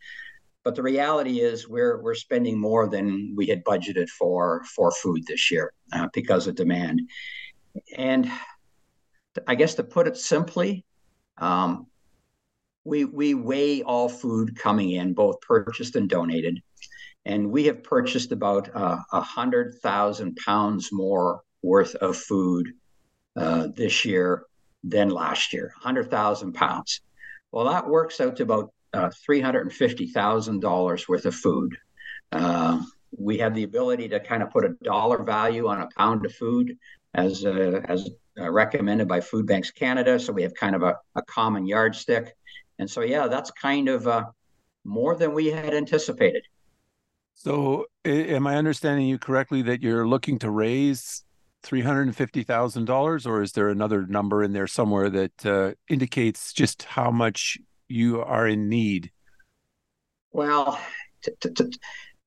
but 0.65 0.74
the 0.74 0.81
reality 0.81 1.41
is, 1.41 1.69
we're 1.69 2.01
we're 2.01 2.15
spending 2.15 2.60
more 2.60 2.89
than 2.89 3.34
we 3.38 3.45
had 3.45 3.63
budgeted 3.63 4.10
for 4.10 4.63
for 4.75 4.91
food 4.91 5.24
this 5.27 5.51
year 5.51 5.72
uh, 5.93 6.07
because 6.12 6.48
of 6.48 6.55
demand. 6.55 7.03
And 7.95 8.29
I 9.48 9.53
guess 9.53 9.75
to 9.75 9.84
put 9.84 10.07
it 10.07 10.17
simply, 10.17 10.84
um, 11.38 11.86
we 12.84 13.05
we 13.05 13.36
weigh 13.36 13.84
all 13.84 14.10
food 14.10 14.57
coming 14.57 14.89
in, 14.89 15.13
both 15.13 15.39
purchased 15.41 15.95
and 15.95 16.10
donated, 16.10 16.60
and 17.25 17.51
we 17.51 17.65
have 17.65 17.84
purchased 17.84 18.31
about 18.31 18.75
uh, 18.75 18.98
a 19.13 19.17
uh, 19.17 19.22
hundred 19.22 19.75
thousand 19.84 20.36
pounds 20.43 20.89
more 20.91 21.41
worth 21.62 21.93
of 21.95 22.17
food 22.17 22.74
uh, 23.36 23.67
this 23.75 24.03
year 24.03 24.45
than 24.84 25.10
last 25.10 25.53
year. 25.53 25.74
Hundred 25.79 26.10
thousand 26.10 26.53
pounds. 26.53 27.01
Well, 27.51 27.65
that 27.65 27.88
works 27.88 28.19
out 28.19 28.38
to 28.38 28.43
about 28.43 28.72
uh, 28.95 29.09
$350,000 29.29 31.07
worth 31.07 31.25
of 31.25 31.35
food. 31.35 31.77
Uh, 32.31 32.81
we 33.17 33.37
have 33.37 33.53
the 33.53 33.63
ability 33.63 34.07
to 34.09 34.19
kind 34.19 34.41
of 34.41 34.49
put 34.49 34.65
a 34.65 34.75
dollar 34.83 35.23
value 35.23 35.67
on 35.67 35.81
a 35.81 35.89
pound 35.97 36.25
of 36.25 36.33
food 36.33 36.77
as, 37.13 37.45
uh, 37.45 37.81
as 37.87 38.09
uh, 38.39 38.49
recommended 38.49 39.07
by 39.07 39.21
Food 39.21 39.47
Banks 39.47 39.71
Canada. 39.71 40.19
So 40.19 40.33
we 40.33 40.43
have 40.43 40.53
kind 40.55 40.75
of 40.75 40.83
a, 40.83 40.95
a 41.15 41.21
common 41.23 41.65
yardstick. 41.65 42.35
And 42.79 42.89
so, 42.89 43.01
yeah, 43.01 43.27
that's 43.27 43.51
kind 43.51 43.89
of 43.89 44.07
uh, 44.07 44.25
more 44.83 45.15
than 45.15 45.33
we 45.33 45.47
had 45.47 45.73
anticipated. 45.73 46.43
So, 47.33 47.85
am 48.05 48.47
I 48.47 48.55
understanding 48.55 49.07
you 49.07 49.17
correctly 49.17 49.61
that 49.63 49.81
you're 49.81 50.07
looking 50.07 50.39
to 50.39 50.49
raise 50.49 51.23
$350,000, 51.65 53.27
or 53.27 53.41
is 53.41 53.51
there 53.51 53.69
another 53.69 54.05
number 54.07 54.41
in 54.41 54.53
there 54.53 54.67
somewhere 54.67 55.09
that 55.09 55.45
uh, 55.45 55.71
indicates 55.89 56.53
just 56.53 56.83
how 56.83 57.11
much 57.11 57.57
you 57.87 58.21
are 58.21 58.47
in 58.47 58.69
need? 58.69 59.11
Well, 60.31 60.79
t- 61.23 61.31
t- 61.39 61.49
t- 61.49 61.79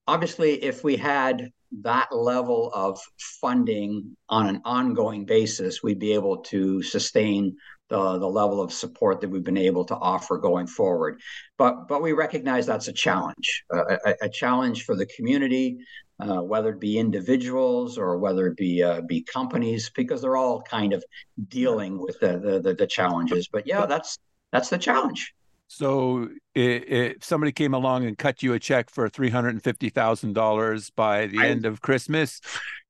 obviously, 0.07 0.63
if 0.63 0.83
we 0.83 0.95
had 0.95 1.51
that 1.81 2.15
level 2.15 2.71
of 2.73 2.99
funding 3.41 4.15
on 4.27 4.47
an 4.47 4.61
ongoing 4.65 5.25
basis, 5.25 5.83
we'd 5.83 5.99
be 5.99 6.13
able 6.13 6.37
to 6.37 6.81
sustain 6.81 7.55
the, 7.89 8.17
the 8.17 8.27
level 8.27 8.61
of 8.61 8.71
support 8.71 9.21
that 9.21 9.29
we've 9.29 9.43
been 9.43 9.57
able 9.57 9.85
to 9.85 9.95
offer 9.95 10.37
going 10.37 10.67
forward. 10.67 11.19
But 11.57 11.87
but 11.87 12.01
we 12.01 12.13
recognize 12.13 12.65
that's 12.65 12.87
a 12.87 12.93
challenge, 12.93 13.63
uh, 13.73 13.97
a, 14.05 14.15
a, 14.23 14.29
challenge 14.29 14.85
for 14.85 14.95
the 14.95 15.07
community, 15.07 15.79
uh, 16.19 16.41
whether 16.41 16.69
it 16.69 16.79
be 16.79 16.97
individuals 16.97 17.97
or 17.97 18.17
whether 18.19 18.47
it 18.47 18.57
be 18.57 18.83
uh, 18.83 19.01
be 19.01 19.23
companies, 19.23 19.89
because 19.95 20.21
they're 20.21 20.37
all 20.37 20.61
kind 20.61 20.93
of 20.93 21.03
dealing 21.47 21.99
with 21.99 22.19
the, 22.19 22.59
the 22.63 22.73
the 22.73 22.87
challenges. 22.87 23.47
But 23.51 23.67
yeah, 23.67 23.85
that's 23.85 24.17
that's 24.51 24.69
the 24.69 24.77
challenge. 24.77 25.33
So 25.71 26.29
if 26.55 27.23
somebody 27.23 27.51
came 27.51 27.75
along 27.75 28.03
and 28.05 28.17
cut 28.17 28.41
you 28.41 28.53
a 28.53 28.59
check 28.59 28.89
for 28.89 29.07
three 29.07 29.29
hundred 29.29 29.49
and 29.49 29.63
fifty 29.63 29.89
thousand 29.89 30.33
dollars 30.33 30.89
by 30.89 31.27
the 31.27 31.37
I, 31.37 31.45
end 31.45 31.67
of 31.67 31.79
Christmas, 31.79 32.41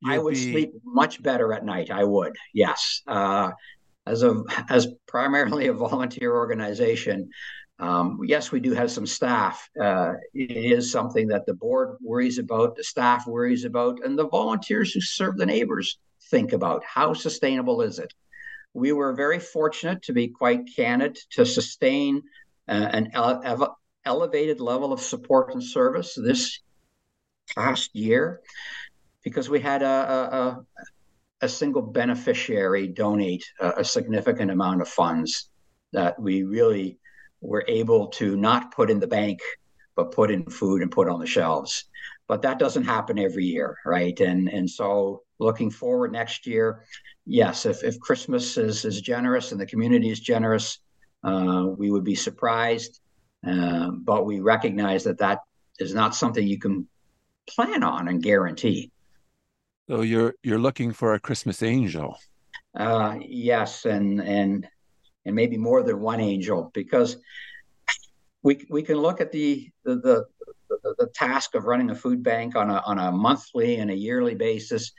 I 0.07 0.17
would 0.17 0.35
be... 0.35 0.51
sleep 0.53 0.71
much 0.85 1.21
better 1.21 1.51
at 1.51 1.65
night. 1.65 1.91
I 1.91 2.05
would, 2.05 2.37
yes. 2.53 3.01
Uh, 3.05 3.51
as 4.07 4.23
a 4.23 4.41
as 4.69 4.87
primarily 5.07 5.67
a 5.67 5.73
volunteer 5.73 6.33
organization, 6.33 7.29
um, 7.79 8.17
yes, 8.23 8.49
we 8.49 8.61
do 8.61 8.71
have 8.73 8.89
some 8.89 9.05
staff. 9.05 9.69
Uh, 9.79 10.13
it 10.33 10.55
is 10.55 10.89
something 10.89 11.27
that 11.27 11.45
the 11.45 11.53
board 11.53 11.97
worries 12.01 12.37
about, 12.37 12.77
the 12.77 12.83
staff 12.83 13.27
worries 13.27 13.65
about, 13.65 13.99
and 14.05 14.17
the 14.17 14.29
volunteers 14.29 14.93
who 14.93 15.01
serve 15.01 15.37
the 15.37 15.45
neighbors 15.45 15.99
think 16.31 16.53
about. 16.53 16.81
How 16.85 17.13
sustainable 17.13 17.81
is 17.81 17.99
it? 17.99 18.13
We 18.73 18.93
were 18.93 19.11
very 19.13 19.39
fortunate 19.39 20.01
to 20.03 20.13
be 20.13 20.29
quite 20.29 20.69
candid 20.73 21.19
to 21.31 21.45
sustain 21.45 22.23
Uh, 22.69 22.87
an 22.93 23.09
ele- 23.13 23.75
elevated 24.05 24.59
level 24.59 24.93
of 24.93 24.99
support 25.01 25.53
and 25.53 25.63
service 25.63 26.13
this 26.13 26.61
past 27.55 27.89
year 27.95 28.41
because 29.23 29.49
we 29.49 29.59
had 29.59 29.81
a, 29.81 29.87
a, 29.87 30.65
a 31.41 31.49
single 31.49 31.81
beneficiary 31.81 32.87
donate 32.87 33.43
a, 33.59 33.79
a, 33.79 33.83
significant 33.83 34.51
amount 34.51 34.81
of 34.81 34.87
funds 34.87 35.49
that 35.93 36.19
we 36.21 36.43
really 36.43 36.99
were 37.41 37.65
able 37.67 38.07
to 38.07 38.37
not 38.37 38.71
put 38.71 38.91
in 38.91 38.99
the 38.99 39.07
bank 39.07 39.39
but 39.95 40.11
put 40.11 40.29
in 40.29 40.45
food 40.45 40.83
and 40.83 40.91
put 40.91 41.09
on 41.09 41.19
the 41.19 41.25
shelves. 41.25 41.85
But 42.27 42.43
that 42.43 42.59
doesn't 42.59 42.85
happen 42.85 43.17
every 43.17 43.45
year 43.45 43.77
right? 43.83 44.19
And 44.19 44.47
and 44.47 44.69
so 44.69 45.23
looking 45.39 45.71
forward 45.71 46.11
next 46.11 46.45
year 46.45 46.83
yes 47.25 47.65
if, 47.65 47.83
if 47.83 47.99
christmas 47.99 48.57
is, 48.57 48.85
is 48.85 49.01
generous 49.01 49.51
and 49.51 49.59
the 49.59 49.65
community 49.65 50.09
is 50.09 50.19
generous 50.19 50.79
uh, 51.23 51.67
we 51.77 51.89
would 51.91 52.03
be 52.03 52.15
surprised, 52.15 52.99
uh, 53.45 53.91
but 53.91 54.25
we 54.25 54.39
recognize 54.39 55.03
that 55.03 55.17
that 55.19 55.39
is 55.79 55.93
not 55.93 56.15
something 56.15 56.45
you 56.45 56.59
can 56.59 56.87
plan 57.47 57.83
on 57.83 58.07
and 58.07 58.21
guarantee. 58.21 58.91
So 59.89 60.01
you're 60.01 60.35
you're 60.43 60.59
looking 60.59 60.93
for 60.93 61.13
a 61.13 61.19
Christmas 61.19 61.63
angel. 61.63 62.17
Uh, 62.77 63.15
yes, 63.19 63.85
and 63.85 64.21
and 64.21 64.67
and 65.25 65.35
maybe 65.35 65.57
more 65.57 65.83
than 65.83 65.99
one 65.99 66.19
angel 66.19 66.71
because 66.73 67.17
we 68.43 68.65
we 68.69 68.83
can 68.83 68.97
look 68.97 69.19
at 69.19 69.31
the 69.31 69.69
the, 69.83 69.95
the 69.95 70.25
the, 70.69 70.95
the, 70.99 71.07
task 71.15 71.55
of 71.55 71.65
running 71.65 71.89
a 71.89 71.95
food 71.95 72.21
bank 72.21 72.55
on 72.55 72.69
a 72.69 72.77
on 72.85 72.99
a 72.99 73.11
monthly 73.11 73.77
and 73.77 73.89
a 73.89 73.95
yearly 73.95 74.35
basis 74.35 74.91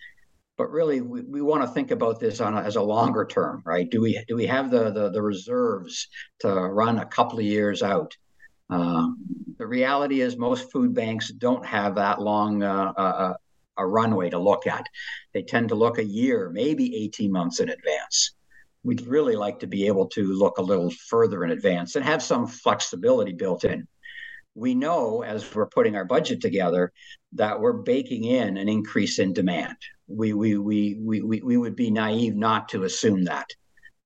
but 0.61 0.71
really 0.71 1.01
we, 1.01 1.23
we 1.23 1.41
want 1.41 1.63
to 1.63 1.69
think 1.69 1.91
about 1.91 2.21
this 2.21 2.39
on 2.39 2.53
a, 2.53 2.61
as 2.61 2.77
a 2.77 2.83
longer 2.83 3.25
term 3.25 3.63
right? 3.65 3.89
Do 3.89 4.03
we 4.03 4.23
do 4.29 4.37
we 4.37 4.45
have 4.45 4.71
the, 4.71 4.91
the, 4.91 5.09
the 5.09 5.23
reserves 5.23 6.07
to 6.41 6.53
run 6.53 6.99
a 6.99 7.07
couple 7.07 7.39
of 7.39 7.47
years 7.47 7.83
out? 7.83 8.15
Uh, 8.69 9.07
the 9.57 9.67
reality 9.67 10.21
is 10.21 10.37
most 10.37 10.71
food 10.71 10.93
banks 10.93 11.31
don't 11.31 11.65
have 11.65 11.95
that 11.95 12.21
long 12.21 12.63
uh, 12.63 12.93
uh, 12.95 13.35
a 13.79 13.87
runway 13.87 14.29
to 14.29 14.39
look 14.39 14.67
at. 14.67 14.85
They 15.33 15.45
tend 15.45 15.71
to 15.71 15.77
look 15.77 15.97
a 15.97 16.05
year 16.05 16.51
maybe 16.51 16.95
18 17.05 17.33
months 17.33 17.61
in 17.61 17.71
advance. 17.71 18.33
We'd 18.83 19.07
really 19.07 19.37
like 19.37 19.61
to 19.61 19.67
be 19.67 19.87
able 19.87 20.09
to 20.09 20.25
look 20.35 20.59
a 20.59 20.63
little 20.63 20.91
further 20.91 21.43
in 21.43 21.53
advance 21.53 21.97
and 21.97 22.05
have 22.05 22.23
some 22.23 22.47
flexibility 22.47 23.33
built 23.33 23.65
in. 23.65 23.89
We 24.55 24.75
know 24.75 25.23
as 25.23 25.55
we're 25.55 25.69
putting 25.69 25.97
our 25.97 26.05
budget 26.05 26.43
together 26.43 26.93
that 27.33 27.61
we're 27.61 27.73
baking 27.73 28.25
in 28.25 28.59
an 28.59 28.69
increase 28.69 29.19
in 29.19 29.33
demand. 29.33 29.77
We, 30.11 30.33
we, 30.33 30.57
we, 30.59 30.97
we, 31.01 31.41
we, 31.41 31.57
would 31.57 31.77
be 31.77 31.91
naive 31.91 32.37
not 32.37 32.69
to 32.71 32.85
assume 32.85 33.25
that, 33.25 33.49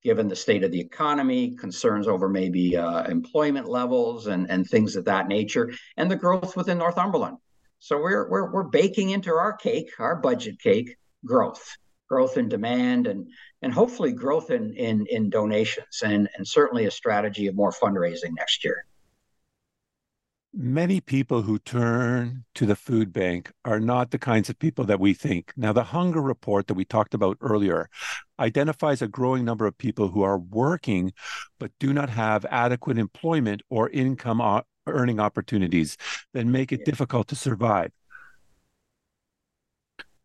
given 0.02 0.28
the 0.28 0.36
state 0.36 0.64
of 0.64 0.70
the 0.70 0.80
economy, 0.80 1.56
concerns 1.56 2.06
over 2.06 2.28
maybe 2.28 2.76
uh, 2.76 3.04
employment 3.04 3.68
levels 3.68 4.26
and, 4.26 4.50
and 4.50 4.66
things 4.66 4.96
of 4.96 5.06
that 5.06 5.28
nature, 5.28 5.72
and 5.96 6.10
the 6.10 6.16
growth 6.16 6.56
within 6.56 6.78
Northumberland. 6.78 7.38
So 7.78 7.96
we're, 7.98 8.28
we're, 8.28 8.52
we're 8.52 8.64
baking 8.64 9.10
into 9.10 9.32
our 9.32 9.54
cake, 9.54 9.90
our 9.98 10.16
budget 10.16 10.60
cake, 10.60 10.96
growth, 11.24 11.76
growth 12.08 12.36
in 12.36 12.48
demand 12.48 13.06
and, 13.06 13.28
and 13.62 13.72
hopefully 13.72 14.12
growth 14.12 14.50
in, 14.50 14.74
in, 14.74 15.06
in 15.08 15.30
donations 15.30 16.02
and, 16.04 16.28
and 16.36 16.46
certainly 16.46 16.86
a 16.86 16.90
strategy 16.90 17.46
of 17.46 17.54
more 17.54 17.72
fundraising 17.72 18.32
next 18.36 18.64
year 18.64 18.84
many 20.56 21.00
people 21.00 21.42
who 21.42 21.58
turn 21.58 22.44
to 22.54 22.64
the 22.64 22.76
food 22.76 23.12
bank 23.12 23.50
are 23.64 23.80
not 23.80 24.12
the 24.12 24.18
kinds 24.18 24.48
of 24.48 24.58
people 24.58 24.84
that 24.84 25.00
we 25.00 25.12
think. 25.12 25.52
Now, 25.56 25.72
the 25.72 25.82
hunger 25.82 26.22
report 26.22 26.68
that 26.68 26.74
we 26.74 26.84
talked 26.84 27.12
about 27.12 27.36
earlier 27.40 27.90
identifies 28.38 29.02
a 29.02 29.08
growing 29.08 29.44
number 29.44 29.66
of 29.66 29.76
people 29.76 30.08
who 30.08 30.22
are 30.22 30.38
working 30.38 31.12
but 31.58 31.72
do 31.80 31.92
not 31.92 32.08
have 32.08 32.46
adequate 32.50 32.98
employment 32.98 33.62
or 33.68 33.90
income 33.90 34.40
earning 34.86 35.18
opportunities 35.18 35.96
that 36.34 36.46
make 36.46 36.70
it 36.70 36.84
difficult 36.84 37.26
to 37.28 37.36
survive. 37.36 37.90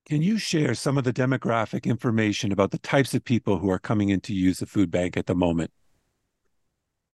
Can 0.07 0.21
you 0.21 0.37
share 0.37 0.75
some 0.75 0.97
of 0.97 1.03
the 1.03 1.13
demographic 1.13 1.85
information 1.85 2.51
about 2.51 2.71
the 2.71 2.79
types 2.79 3.13
of 3.13 3.23
people 3.23 3.59
who 3.59 3.69
are 3.69 3.79
coming 3.79 4.09
in 4.09 4.21
to 4.21 4.33
use 4.33 4.59
the 4.59 4.65
food 4.65 4.91
bank 4.91 5.17
at 5.17 5.27
the 5.27 5.35
moment? 5.35 5.71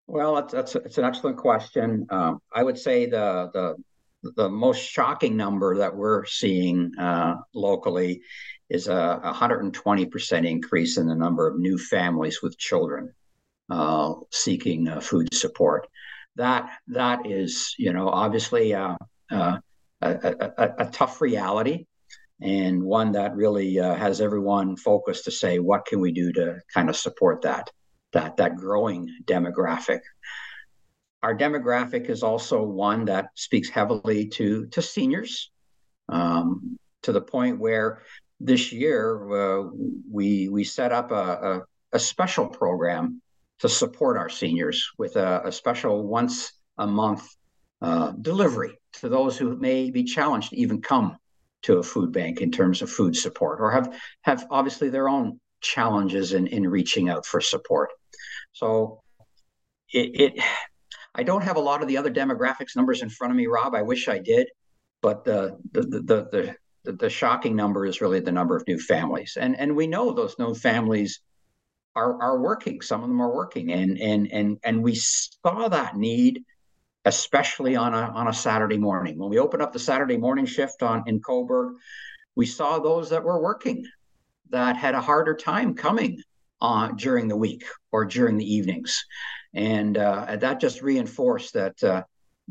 Well, 0.06 0.34
that's, 0.34 0.52
that's 0.52 0.76
it's 0.76 0.99
an 0.99 1.04
excellent 1.04 1.38
question. 1.38 2.06
Um, 2.11 2.40
I 2.52 2.62
would 2.62 2.78
say 2.78 3.06
the 3.06 3.50
the 3.52 4.32
the 4.37 4.49
most 4.49 4.78
shocking 4.78 5.37
number 5.37 5.76
that 5.78 5.94
we're 5.94 6.25
seeing 6.25 6.92
uh, 6.99 7.37
locally 7.54 8.23
is 8.70 8.88
a 8.88 9.20
120% 9.23 10.49
increase 10.49 10.96
in 10.96 11.06
the 11.06 11.14
number 11.14 11.46
of 11.46 11.58
new 11.58 11.76
families 11.76 12.40
with 12.42 12.58
children 12.58 13.12
uh, 13.70 14.14
seeking 14.30 14.88
uh, 14.88 15.00
food 15.00 15.32
support. 15.34 15.87
That 16.37 16.70
that 16.88 17.26
is, 17.26 17.75
you 17.78 17.92
know, 17.92 18.08
obviously 18.08 18.75
uh, 18.75 18.96
uh, 19.30 19.58
a, 20.00 20.11
a, 20.58 20.75
a, 20.78 20.87
tough 20.90 21.20
reality, 21.20 21.87
and 22.40 22.82
one 22.82 23.12
that 23.12 23.37
really 23.37 23.78
uh, 23.78 23.94
has 23.94 24.20
everyone 24.20 24.76
focused 24.76 25.25
to 25.25 25.30
say, 25.30 25.58
what 25.58 25.87
can 25.87 26.00
we 26.00 26.12
do 26.12 26.32
to 26.32 26.61
kind 26.73 26.88
of 26.88 26.96
support 26.96 27.42
that 27.42 27.70
that 28.14 28.38
that 28.38 28.56
growing 28.56 29.09
demographic. 29.25 30.00
Our 31.23 31.37
demographic 31.37 32.09
is 32.11 32.23
also 32.23 32.62
one 32.62 33.04
that 33.06 33.28
speaks 33.35 33.68
heavily 33.68 34.28
to 34.28 34.66
to 34.68 34.83
seniors, 34.83 35.50
um, 36.09 36.78
to 37.02 37.12
the 37.12 37.21
point 37.21 37.61
where 37.61 38.02
this 38.40 38.73
year 38.73 39.61
uh, 39.61 39.68
we 40.11 40.48
we 40.48 40.64
set 40.64 40.92
up 40.92 41.11
a, 41.11 41.14
a, 41.14 41.62
a, 41.92 41.98
special 41.98 42.46
program 42.46 43.22
to 43.61 43.68
support 43.68 44.16
our 44.16 44.29
seniors 44.29 44.90
with 44.98 45.16
a, 45.16 45.42
a 45.46 45.53
special 45.53 46.03
once 46.03 46.53
a 46.79 46.87
month 46.87 47.27
uh, 47.81 48.11
delivery 48.20 48.77
to 48.94 49.09
those 49.09 49.38
who 49.38 49.57
may 49.57 49.90
be 49.90 50.05
challenged 50.05 50.50
to 50.50 50.57
even 50.57 50.83
come 50.83 51.16
to 51.62 51.79
a 51.79 51.83
food 51.83 52.12
bank 52.12 52.40
in 52.40 52.50
terms 52.50 52.83
of 52.83 52.90
food 52.90 53.16
support 53.16 53.61
or 53.61 53.70
have 53.70 53.94
have 54.22 54.46
obviously 54.50 54.90
their 54.90 55.09
own 55.09 55.40
challenges 55.61 56.35
in, 56.35 56.46
in 56.48 56.68
reaching 56.68 57.09
out 57.09 57.24
for 57.24 57.40
support. 57.40 57.90
So 58.54 59.02
it, 59.92 60.20
it, 60.20 60.44
I 61.14 61.24
don't 61.24 61.42
have 61.42 61.56
a 61.56 61.60
lot 61.60 61.82
of 61.82 61.88
the 61.88 61.98
other 61.98 62.10
demographics 62.10 62.76
numbers 62.76 63.02
in 63.02 63.10
front 63.10 63.32
of 63.32 63.36
me, 63.36 63.46
Rob. 63.46 63.74
I 63.74 63.82
wish 63.82 64.08
I 64.08 64.18
did, 64.18 64.48
but 65.02 65.24
the 65.24 65.58
the 65.72 65.82
the 65.82 66.00
the, 66.00 66.56
the, 66.84 66.92
the 66.92 67.10
shocking 67.10 67.56
number 67.56 67.84
is 67.84 68.00
really 68.00 68.20
the 68.20 68.32
number 68.32 68.56
of 68.56 68.66
new 68.66 68.78
families, 68.78 69.36
and 69.38 69.58
and 69.58 69.76
we 69.76 69.86
know 69.86 70.12
those 70.12 70.38
new 70.38 70.54
families 70.54 71.20
are 71.96 72.20
are 72.22 72.40
working. 72.40 72.80
Some 72.80 73.02
of 73.02 73.08
them 73.08 73.20
are 73.20 73.34
working, 73.34 73.72
and 73.72 73.98
and 74.00 74.32
and 74.32 74.58
and 74.64 74.82
we 74.82 74.94
saw 74.94 75.68
that 75.68 75.96
need, 75.96 76.44
especially 77.04 77.74
on 77.74 77.92
a 77.92 78.12
on 78.14 78.28
a 78.28 78.32
Saturday 78.32 78.78
morning 78.78 79.18
when 79.18 79.30
we 79.30 79.38
opened 79.38 79.62
up 79.62 79.72
the 79.72 79.78
Saturday 79.80 80.16
morning 80.16 80.46
shift 80.46 80.82
on 80.82 81.02
in 81.06 81.20
Cobourg. 81.20 81.74
We 82.36 82.46
saw 82.46 82.78
those 82.78 83.10
that 83.10 83.24
were 83.24 83.42
working 83.42 83.84
that 84.50 84.76
had 84.76 84.94
a 84.94 85.00
harder 85.00 85.34
time 85.34 85.74
coming 85.74 86.20
uh, 86.64 86.88
during 86.96 87.29
the 87.29 87.37
week 87.37 87.62
or 87.92 88.07
during 88.07 88.38
the 88.38 88.55
evenings. 88.55 89.05
And 89.55 89.98
uh, 89.98 90.37
that 90.37 90.61
just 90.61 90.81
reinforced 90.81 91.53
that 91.53 91.83
uh, 91.85 92.03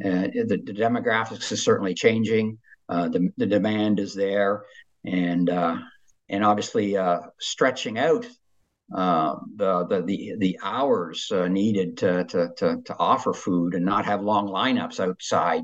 uh 0.06 0.28
the, 0.50 0.62
the, 0.64 0.74
demographics 0.74 1.52
is 1.52 1.64
certainly 1.64 1.96
changing. 1.96 2.60
Uh, 2.88 3.10
the, 3.10 3.30
the 3.38 3.48
demand 3.48 4.00
is 4.00 4.14
there, 4.14 4.66
and 5.04 5.50
uh, 5.50 5.78
and 6.30 6.46
obviously 6.46 6.96
stretching 7.40 7.98
out 7.98 8.28
the, 8.90 9.86
the 9.90 10.04
the 10.06 10.36
the 10.38 10.60
hours 10.62 11.32
needed 11.50 11.98
to, 11.98 12.24
to 12.26 12.50
to 12.58 12.82
to 12.86 12.96
offer 13.00 13.34
food 13.34 13.74
and 13.74 13.86
not 13.86 14.06
have 14.06 14.22
long 14.22 14.48
lineups 14.48 15.00
outside 15.00 15.64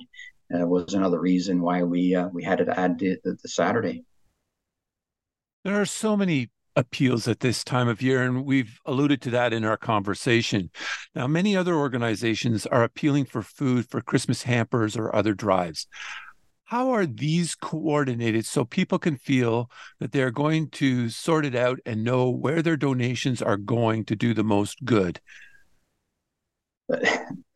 was 0.49 0.95
another 0.95 1.19
reason 1.19 1.61
why 1.61 1.83
we 1.83 2.17
we 2.33 2.43
had 2.43 2.57
to 2.57 2.79
add 2.79 2.97
the, 2.97 3.17
the 3.23 3.47
Saturday. 3.47 4.03
There 5.63 5.79
are 5.79 5.85
so 5.85 6.17
many 6.17 6.49
appeals 6.79 7.27
at 7.27 7.41
this 7.41 7.63
time 7.63 7.87
of 7.87 8.01
year, 8.01 8.23
and 8.23 8.45
we've 8.45 8.79
alluded 8.85 9.21
to 9.21 9.29
that 9.31 9.53
in 9.53 9.65
our 9.65 9.77
conversation. 9.77 10.69
Now, 11.13 11.27
many 11.27 11.55
other 11.55 11.75
organizations 11.75 12.65
are 12.65 12.83
appealing 12.83 13.25
for 13.25 13.41
food 13.41 13.89
for 13.89 14.01
Christmas 14.01 14.43
hampers 14.43 14.95
or 14.97 15.15
other 15.15 15.33
drives. 15.33 15.87
How 16.63 16.91
are 16.91 17.05
these 17.05 17.55
coordinated 17.55 18.45
so 18.45 18.63
people 18.63 18.99
can 18.99 19.17
feel 19.17 19.69
that 19.99 20.11
they're 20.11 20.31
going 20.31 20.69
to 20.71 21.09
sort 21.09 21.45
it 21.45 21.55
out 21.55 21.79
and 21.85 22.03
know 22.03 22.29
where 22.29 22.61
their 22.61 22.77
donations 22.77 23.41
are 23.41 23.57
going 23.57 24.05
to 24.05 24.15
do 24.15 24.33
the 24.33 24.43
most 24.43 24.85
good? 24.85 25.19
Uh, 26.91 26.97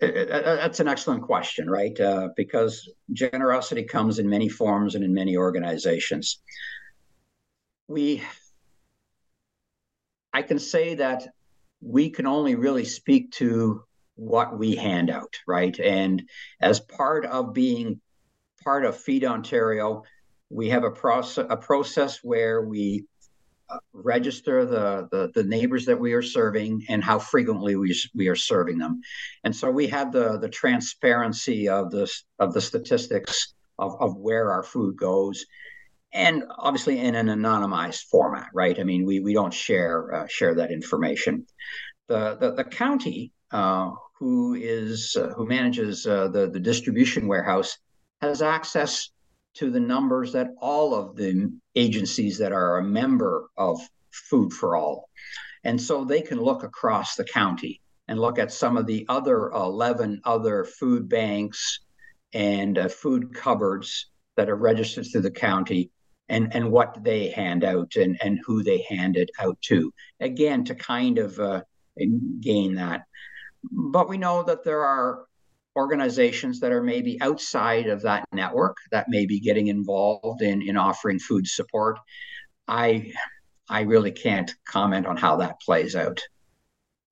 eh, 0.02 0.08
eh, 0.08 0.42
that's 0.42 0.80
an 0.80 0.88
excellent 0.88 1.22
question, 1.22 1.70
right? 1.70 2.00
Uh, 2.00 2.30
because 2.36 2.90
generosity 3.12 3.84
comes 3.84 4.20
in 4.20 4.28
many 4.28 4.50
forms 4.50 4.96
and 4.96 5.04
in 5.04 5.14
many 5.14 5.38
organizations. 5.38 6.42
We 7.88 8.24
I 10.34 10.42
can 10.42 10.60
say 10.60 10.96
that 10.96 11.28
we 11.82 12.10
can 12.10 12.26
only 12.26 12.56
really 12.56 12.86
speak 12.86 13.32
to 13.34 13.84
what 14.16 14.58
we 14.58 14.76
hand 14.76 15.10
out, 15.10 15.36
right? 15.48 15.78
And 15.80 16.24
as 16.62 16.80
part 16.80 17.26
of 17.26 17.54
being 17.54 18.00
part 18.64 18.86
of 18.86 18.98
Feed 18.98 19.26
Ontario, 19.26 20.04
we 20.50 20.70
have 20.70 20.84
a 20.84 20.92
process 20.92 21.46
a 21.50 21.58
process 21.58 22.20
where 22.24 22.62
we 22.62 23.06
uh, 23.70 23.80
register 23.92 24.66
the, 24.66 25.08
the, 25.12 25.32
the 25.34 25.44
neighbors 25.44 25.86
that 25.86 26.00
we 26.00 26.14
are 26.14 26.22
serving 26.22 26.84
and 26.90 27.04
how 27.04 27.18
frequently 27.18 27.76
we 27.76 27.96
we 28.14 28.28
are 28.28 28.36
serving 28.36 28.78
them, 28.78 29.02
and 29.44 29.56
so 29.56 29.70
we 29.72 29.88
have 29.88 30.12
the 30.12 30.38
the 30.38 30.50
transparency 30.50 31.68
of 31.68 31.92
this 31.92 32.24
of 32.40 32.54
the 32.54 32.62
statistics 32.62 33.54
of, 33.80 33.96
of 34.00 34.16
where 34.18 34.52
our 34.52 34.64
food 34.64 34.96
goes, 34.96 35.46
and 36.14 36.44
obviously 36.58 37.00
in 37.00 37.16
an 37.16 37.28
anonymized 37.28 38.04
format, 38.04 38.50
right? 38.54 38.80
I 38.80 38.84
mean, 38.84 39.06
we 39.06 39.20
we 39.20 39.34
don't 39.34 39.54
share 39.54 40.14
uh, 40.14 40.28
share 40.28 40.56
that 40.56 40.72
information. 40.72 41.48
The 42.08 42.36
the, 42.40 42.52
the 42.52 42.64
county 42.64 43.32
uh, 43.52 43.92
who 44.20 44.54
is 44.54 45.18
uh, 45.20 45.30
who 45.30 45.46
manages 45.46 46.06
uh, 46.06 46.28
the 46.28 46.50
the 46.50 46.60
distribution 46.60 47.28
warehouse 47.28 47.78
has 48.22 48.42
access 48.42 49.10
to 49.56 49.70
the 49.70 49.80
numbers 49.80 50.34
that 50.34 50.48
all 50.60 50.96
of 50.96 51.16
the 51.16 51.52
agencies 51.76 52.38
that 52.38 52.52
are 52.52 52.78
a 52.78 52.84
member 52.84 53.50
of 53.58 53.80
Food 54.12 54.54
for 54.54 54.76
All, 54.76 55.10
and 55.64 55.82
so 55.82 56.06
they 56.06 56.22
can 56.22 56.40
look 56.40 56.64
across 56.64 57.16
the 57.16 57.26
county 57.26 57.82
and 58.08 58.20
look 58.20 58.38
at 58.38 58.52
some 58.52 58.78
of 58.78 58.86
the 58.86 59.06
other 59.10 59.50
eleven 59.50 60.22
other 60.24 60.64
food 60.64 61.10
banks 61.10 61.80
and 62.34 62.78
uh, 62.78 62.88
food 62.88 63.34
cupboards 63.34 64.12
that 64.36 64.50
are 64.50 64.56
registered 64.56 65.06
through 65.12 65.22
the 65.22 65.32
county 65.32 65.90
and 66.30 66.54
and 66.56 66.72
what 66.72 67.04
they 67.04 67.30
hand 67.30 67.64
out 67.64 67.96
and 67.96 68.18
and 68.24 68.40
who 68.46 68.64
they 68.64 68.86
hand 68.90 69.18
it 69.18 69.30
out 69.40 69.60
to 69.62 69.94
again 70.20 70.64
to 70.64 70.76
kind 70.76 71.18
of 71.18 71.40
uh, 71.40 71.62
gain 72.42 72.76
that 72.76 73.04
but 73.72 74.10
we 74.10 74.18
know 74.18 74.44
that 74.44 74.64
there 74.64 74.84
are 74.84 75.26
organizations 75.76 76.60
that 76.60 76.72
are 76.72 76.84
maybe 76.84 77.20
outside 77.22 77.88
of 77.88 78.02
that 78.04 78.26
network 78.32 78.78
that 78.92 79.10
may 79.10 79.26
be 79.26 79.40
getting 79.40 79.68
involved 79.68 80.42
in 80.42 80.62
in 80.62 80.78
offering 80.78 81.20
food 81.20 81.48
support. 81.48 82.00
I 82.68 83.12
I 83.70 83.82
really 83.82 84.12
can't 84.12 84.54
comment 84.66 85.06
on 85.06 85.18
how 85.18 85.38
that 85.38 85.60
plays 85.62 85.96
out. 85.96 86.22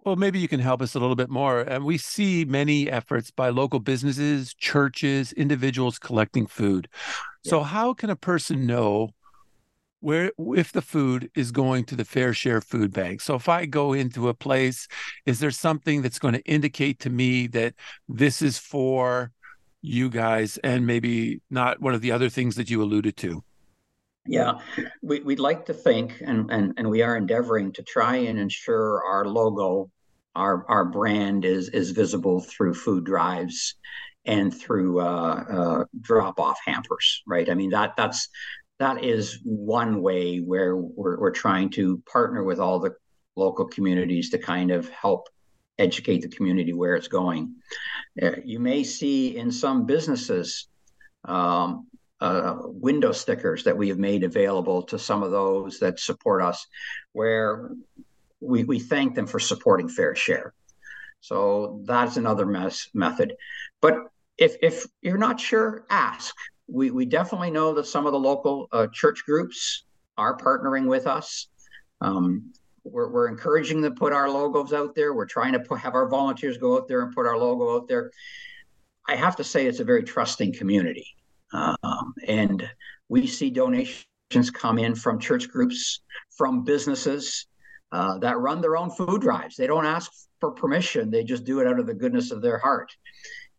Well, 0.04 0.16
maybe 0.16 0.40
you 0.40 0.48
can 0.48 0.60
help 0.60 0.82
us 0.82 0.96
a 0.96 1.00
little 1.00 1.16
bit 1.16 1.30
more. 1.30 1.62
And 1.62 1.86
we 1.86 1.98
see 2.00 2.44
many 2.44 2.90
efforts 2.90 3.30
by 3.30 3.50
local 3.50 3.80
businesses, 3.80 4.54
churches, 4.56 5.32
individuals 5.34 6.00
collecting 6.00 6.48
food. 6.48 6.88
So, 7.44 7.60
yeah. 7.60 7.66
how 7.66 7.94
can 7.94 8.10
a 8.10 8.16
person 8.16 8.66
know 8.66 9.10
where 10.00 10.32
if 10.56 10.72
the 10.72 10.82
food 10.82 11.30
is 11.36 11.52
going 11.52 11.86
to 11.86 11.96
the 11.96 12.06
fare 12.06 12.34
share 12.34 12.62
food 12.62 12.94
bank? 12.94 13.22
So, 13.22 13.36
if 13.36 13.50
I 13.50 13.66
go 13.66 13.94
into 13.94 14.30
a 14.30 14.34
place, 14.34 14.88
is 15.26 15.40
there 15.40 15.52
something 15.52 16.02
that's 16.02 16.20
going 16.20 16.34
to 16.36 16.44
indicate 16.44 17.00
to 17.00 17.10
me 17.10 17.48
that 17.48 17.74
this 18.08 18.42
is 18.42 18.58
for 18.58 19.32
you 19.82 20.10
guys 20.10 20.58
and 20.64 20.86
maybe 20.86 21.42
not 21.50 21.82
one 21.82 21.94
of 21.94 22.02
the 22.02 22.12
other 22.12 22.30
things 22.30 22.56
that 22.56 22.70
you 22.70 22.82
alluded 22.84 23.18
to? 23.18 23.44
Yeah, 24.28 24.60
we, 25.02 25.20
would 25.22 25.40
like 25.40 25.66
to 25.66 25.74
think, 25.74 26.22
and, 26.24 26.52
and, 26.52 26.74
and 26.78 26.88
we 26.88 27.02
are 27.02 27.18
endeavoring 27.18 27.72
to 27.74 27.84
try 27.84 28.18
and 28.18 28.38
ensure 28.38 29.04
our 29.04 29.26
logo, 29.26 29.90
our, 30.36 30.64
our 30.70 30.86
brand 30.86 31.44
is, 31.44 31.70
is 31.70 31.90
visible 31.90 32.40
through 32.40 32.76
food 32.76 33.04
drives 33.04 33.76
and 34.26 34.54
through 34.54 35.00
uh, 35.00 35.44
uh, 35.50 35.86
drop 36.00 36.40
off 36.40 36.60
hampers, 36.66 37.24
right? 37.28 37.50
I 37.50 37.54
mean, 37.54 37.72
that 37.72 37.96
that's 37.96 38.30
that 38.80 39.04
is 39.04 39.40
one 39.44 40.02
way 40.02 40.40
where 40.40 40.76
we're, 40.76 41.20
we're 41.20 41.32
trying 41.32 41.70
to 41.72 42.02
partner 42.12 42.44
with 42.44 42.60
all 42.60 42.80
the 42.80 42.96
local 43.36 43.66
communities 43.66 44.32
to 44.32 44.38
kind 44.38 44.72
of 44.72 44.90
help 44.90 45.28
educate 45.78 46.22
the 46.22 46.30
community 46.30 46.74
where 46.74 46.96
it's 46.96 47.08
going. 47.08 47.56
Uh, 48.22 48.32
you 48.44 48.60
may 48.60 48.84
see 48.84 49.38
in 49.38 49.52
some 49.52 49.86
businesses 49.86 50.68
um, 51.26 51.88
uh, 52.20 52.56
window 52.62 53.12
stickers 53.12 53.64
that 53.64 53.78
we 53.78 53.90
have 53.90 53.98
made 53.98 54.24
available 54.24 54.84
to 54.84 55.00
some 55.00 55.24
of 55.24 55.32
those 55.32 55.80
that 55.80 56.00
support 56.00 56.42
us, 56.44 56.68
where 57.14 57.72
we, 58.40 58.64
we 58.64 58.80
thank 58.80 59.16
them 59.16 59.28
for 59.28 59.40
supporting 59.40 59.90
Fare 59.90 60.16
Share. 60.16 60.54
So 61.20 61.82
that's 61.86 62.18
another 62.18 62.46
method. 62.94 63.36
But 63.80 64.11
if, 64.38 64.56
if 64.62 64.86
you're 65.02 65.18
not 65.18 65.40
sure, 65.40 65.86
ask. 65.90 66.36
We, 66.68 66.92
we 66.92 67.06
definitely 67.06 67.52
know 67.52 67.74
that 67.74 67.86
some 67.86 68.06
of 68.06 68.14
the 68.14 68.20
local 68.20 68.68
uh, 68.72 68.88
church 68.94 69.24
groups 69.26 69.84
are 70.18 70.38
partnering 70.38 70.88
with 70.88 71.08
us. 71.08 71.48
Um, 72.00 72.54
we're, 72.84 73.10
we're 73.12 73.28
encouraging 73.28 73.82
them 73.82 73.94
to 73.94 74.00
put 74.00 74.14
our 74.14 74.30
logos 74.30 74.74
out 74.74 74.96
there. 74.96 75.14
We're 75.14 75.26
trying 75.26 75.54
to 75.54 75.60
put, 75.60 75.80
have 75.80 75.96
our 75.96 76.08
volunteers 76.08 76.58
go 76.58 76.78
out 76.78 76.88
there 76.88 77.02
and 77.02 77.14
put 77.14 77.26
our 77.26 77.38
logo 77.38 77.76
out 77.76 77.88
there. 77.88 78.12
I 79.08 79.16
have 79.16 79.36
to 79.38 79.44
say, 79.44 79.68
it's 79.68 79.80
a 79.80 79.84
very 79.84 80.04
trusting 80.04 80.54
community. 80.54 81.08
Um, 81.54 82.14
and 82.28 82.70
we 83.10 83.28
see 83.28 83.50
donations 83.50 84.06
come 84.54 84.80
in 84.80 84.96
from 84.96 85.20
church 85.20 85.50
groups, 85.50 86.02
from 86.38 86.64
businesses 86.64 87.48
uh, 87.92 88.18
that 88.20 88.40
run 88.40 88.62
their 88.62 88.78
own 88.78 88.90
food 88.90 89.22
drives. 89.22 89.56
They 89.56 89.68
don't 89.68 89.86
ask 89.86 90.12
for 90.40 90.52
permission, 90.52 91.12
they 91.12 91.24
just 91.24 91.44
do 91.44 91.60
it 91.60 91.68
out 91.68 91.80
of 91.80 91.86
the 91.86 91.94
goodness 91.94 92.32
of 92.32 92.42
their 92.42 92.58
heart. 92.58 92.92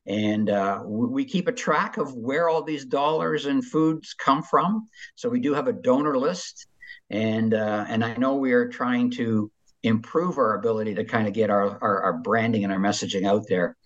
And 0.06 0.50
uh, 0.50 0.82
we 0.84 1.24
keep 1.24 1.46
a 1.48 1.52
track 1.52 1.96
of 1.96 2.14
where 2.14 2.48
all 2.48 2.62
these 2.62 2.84
dollars 2.84 3.46
and 3.46 3.64
foods 3.64 4.14
come 4.14 4.42
from. 4.42 4.88
So 5.14 5.28
we 5.28 5.40
do 5.40 5.54
have 5.54 5.68
a 5.68 5.72
donor 5.72 6.18
list. 6.18 6.66
And, 7.10 7.54
uh, 7.54 7.84
and 7.88 8.04
I 8.04 8.16
know 8.16 8.34
we 8.34 8.52
are 8.52 8.68
trying 8.68 9.10
to 9.12 9.50
improve 9.82 10.38
our 10.38 10.54
ability 10.54 10.94
to 10.94 11.04
kind 11.04 11.26
of 11.28 11.34
get 11.34 11.50
our, 11.50 11.78
our, 11.82 12.02
our 12.02 12.12
branding 12.14 12.64
and 12.64 12.72
our 12.72 12.78
messaging 12.78 13.26
out 13.26 13.44
there 13.48 13.76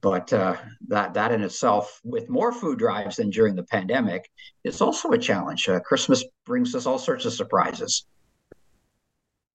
but 0.00 0.32
uh, 0.32 0.56
that 0.88 1.14
that 1.14 1.32
in 1.32 1.42
itself, 1.42 2.00
with 2.04 2.28
more 2.28 2.52
food 2.52 2.78
drives 2.78 3.16
than 3.16 3.30
during 3.30 3.56
the 3.56 3.64
pandemic, 3.64 4.30
is 4.62 4.80
also 4.80 5.10
a 5.10 5.18
challenge. 5.18 5.68
Uh, 5.68 5.80
Christmas 5.80 6.24
brings 6.44 6.74
us 6.74 6.86
all 6.86 6.98
sorts 6.98 7.24
of 7.24 7.32
surprises. 7.32 8.06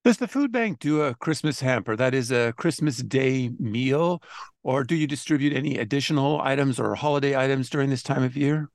Does 0.06 0.18
the 0.18 0.28
food 0.28 0.52
bank 0.52 0.78
do 0.78 1.02
a 1.02 1.16
Christmas 1.16 1.60
hamper? 1.60 1.96
That 1.96 2.14
is 2.14 2.32
a 2.32 2.54
Christmas 2.54 2.98
Day 2.98 3.50
meal, 3.58 4.22
or 4.62 4.84
do 4.84 4.94
you 4.94 5.08
distribute 5.08 5.52
any 5.52 5.80
additional 5.80 6.40
items 6.42 6.80
or 6.80 6.94
holiday 6.94 7.36
items 7.36 7.72
during 7.72 7.90
this 7.90 8.04
time 8.04 8.22
of 8.22 8.38
year? 8.38 8.70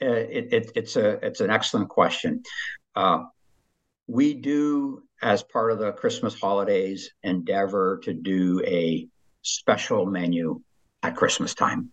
Uh, 0.00 0.06
it, 0.06 0.52
it, 0.52 0.72
it's 0.76 0.94
a 0.94 1.18
it's 1.26 1.40
an 1.40 1.50
excellent 1.50 1.88
question. 1.88 2.44
Uh, 2.94 3.24
we 4.06 4.34
do, 4.34 5.02
as 5.20 5.42
part 5.42 5.72
of 5.72 5.80
the 5.80 5.90
Christmas 5.90 6.40
holidays, 6.40 7.10
endeavor 7.24 7.98
to 8.04 8.14
do 8.14 8.62
a 8.64 9.08
special 9.42 10.06
menu 10.06 10.60
at 11.02 11.16
Christmas 11.16 11.56
time. 11.56 11.90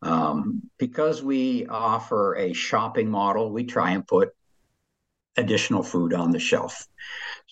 Um, 0.00 0.62
because 0.78 1.22
we 1.22 1.66
offer 1.66 2.34
a 2.36 2.54
shopping 2.54 3.10
model, 3.10 3.52
we 3.52 3.64
try 3.64 3.90
and 3.90 4.06
put 4.06 4.30
additional 5.36 5.82
food 5.82 6.14
on 6.14 6.30
the 6.30 6.38
shelf. 6.38 6.86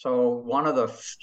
So, 0.00 0.28
one 0.28 0.66
of 0.66 0.76
the 0.76 0.84
f- 0.84 1.16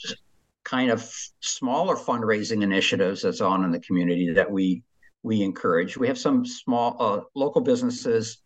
kind 0.64 0.92
of 0.92 1.02
smaller 1.40 1.96
fundraising 1.96 2.62
initiatives 2.62 3.24
that's 3.24 3.42
on 3.42 3.64
in 3.64 3.72
the 3.72 3.80
community 3.80 4.32
that 4.34 4.52
we 4.52 4.84
we 5.24 5.42
encourage. 5.42 5.98
We 5.98 6.08
have 6.08 6.20
some 6.20 6.46
small 6.46 6.96
uh, 7.00 7.22
local 7.34 7.62
businesses 7.62 8.38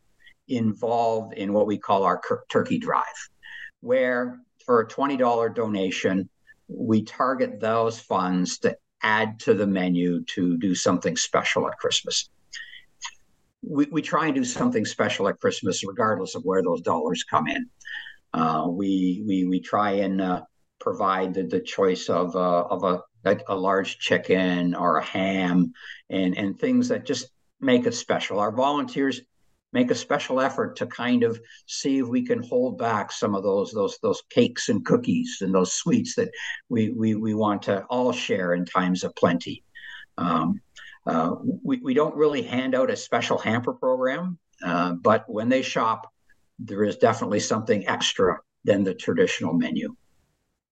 involved 0.47 1.33
in 1.33 1.51
what 1.51 1.67
we 1.67 1.77
call 1.77 2.03
our 2.03 2.21
turkey 2.49 2.79
drive, 2.79 3.03
where 3.81 4.39
for 4.65 4.79
a 4.79 4.87
twenty 4.87 5.17
dollar 5.17 5.49
donation, 5.49 6.29
we 6.69 7.03
target 7.03 7.59
those 7.59 7.99
funds 7.99 8.57
to 8.59 8.77
add 9.03 9.37
to 9.41 9.53
the 9.53 9.67
menu 9.67 10.23
to 10.35 10.57
do 10.59 10.73
something 10.73 11.17
special 11.17 11.67
at 11.67 11.77
Christmas. 11.77 12.29
We, 13.63 13.85
we 13.91 14.01
try 14.01 14.27
and 14.27 14.35
do 14.35 14.45
something 14.45 14.85
special 14.85 15.27
at 15.27 15.41
Christmas, 15.41 15.85
regardless 15.85 16.35
of 16.35 16.43
where 16.43 16.63
those 16.63 16.79
dollars 16.79 17.25
come 17.25 17.49
in. 17.49 17.69
Uh, 18.33 18.67
we, 18.69 19.23
we, 19.27 19.45
we 19.45 19.59
try 19.59 19.91
and 19.91 20.21
uh, 20.21 20.41
provide 20.79 21.33
the, 21.33 21.43
the 21.43 21.59
choice 21.59 22.09
of, 22.09 22.35
uh, 22.35 22.63
of 22.63 22.83
a, 22.83 23.01
a 23.47 23.55
large 23.55 23.99
chicken 23.99 24.73
or 24.75 24.97
a 24.97 25.05
ham 25.05 25.73
and, 26.09 26.37
and 26.37 26.59
things 26.59 26.89
that 26.89 27.05
just 27.05 27.29
make 27.59 27.85
it 27.85 27.93
special. 27.93 28.39
Our 28.39 28.51
volunteers 28.51 29.21
make 29.73 29.91
a 29.91 29.95
special 29.95 30.41
effort 30.41 30.75
to 30.77 30.85
kind 30.85 31.23
of 31.23 31.39
see 31.65 31.99
if 31.99 32.07
we 32.07 32.25
can 32.25 32.43
hold 32.43 32.77
back 32.77 33.11
some 33.11 33.35
of 33.35 33.43
those 33.43 33.71
those 33.71 33.97
those 34.01 34.21
cakes 34.29 34.69
and 34.69 34.85
cookies 34.85 35.37
and 35.41 35.53
those 35.53 35.73
sweets 35.73 36.15
that 36.15 36.29
we 36.69 36.89
we, 36.89 37.15
we 37.15 37.33
want 37.33 37.61
to 37.63 37.83
all 37.85 38.11
share 38.11 38.53
in 38.53 38.65
times 38.65 39.03
of 39.03 39.15
plenty. 39.15 39.63
Um, 40.17 40.61
uh, 41.05 41.35
we, 41.63 41.77
we 41.77 41.93
don't 41.93 42.15
really 42.15 42.43
hand 42.43 42.75
out 42.75 42.91
a 42.91 42.95
special 42.95 43.37
hamper 43.37 43.73
program, 43.73 44.37
uh, 44.63 44.93
but 44.93 45.23
when 45.27 45.49
they 45.49 45.61
shop, 45.61 46.10
there 46.63 46.83
is 46.83 46.97
definitely 46.97 47.39
something 47.39 47.87
extra 47.87 48.39
than 48.63 48.83
the 48.83 48.93
traditional 48.93 49.53
menu. 49.53 49.95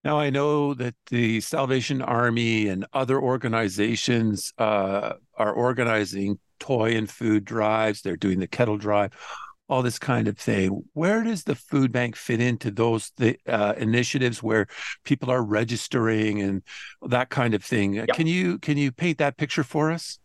Now, 0.04 0.18
I 0.18 0.30
know 0.30 0.74
that 0.76 0.96
the 1.10 1.42
Salvation 1.42 2.02
Army 2.02 2.68
and 2.68 2.86
other 2.94 3.20
organizations 3.20 4.54
uh, 4.58 5.14
are 5.36 5.52
organizing 5.52 6.40
toy 6.60 6.96
and 6.96 7.10
food 7.10 7.44
drives. 7.44 8.02
They're 8.02 8.16
doing 8.16 8.40
the 8.40 8.48
kettle 8.48 8.78
drive, 8.78 9.12
all 9.68 9.82
this 9.82 10.00
kind 10.00 10.30
of 10.30 10.38
thing. 10.38 10.84
Where 10.94 11.24
does 11.24 11.44
the 11.44 11.56
food 11.56 11.92
bank 11.92 12.16
fit 12.16 12.40
into 12.40 12.72
those 12.72 13.12
the, 13.18 13.38
uh, 13.46 13.74
initiatives 13.78 14.42
where 14.42 14.68
people 15.04 15.30
are 15.30 15.44
registering 15.44 16.42
and 16.42 16.64
that 17.02 17.30
kind 17.30 17.54
of 17.54 17.64
thing? 17.64 17.96
Yep. 17.96 18.08
Can 18.10 18.28
you 18.28 18.58
can 18.60 18.78
you 18.78 18.94
paint 18.94 19.18
that 19.18 19.36
picture 19.36 19.64
for 19.64 19.92
us? 19.92 20.18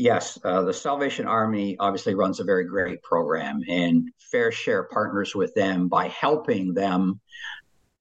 Yes, 0.00 0.38
uh, 0.44 0.62
the 0.62 0.72
Salvation 0.72 1.26
Army 1.26 1.76
obviously 1.78 2.14
runs 2.14 2.40
a 2.40 2.44
very 2.44 2.64
great 2.64 3.02
program, 3.02 3.60
and 3.68 4.08
Fare 4.32 4.50
Share 4.50 4.84
partners 4.84 5.34
with 5.34 5.52
them 5.52 5.88
by 5.88 6.08
helping 6.08 6.72
them 6.72 7.20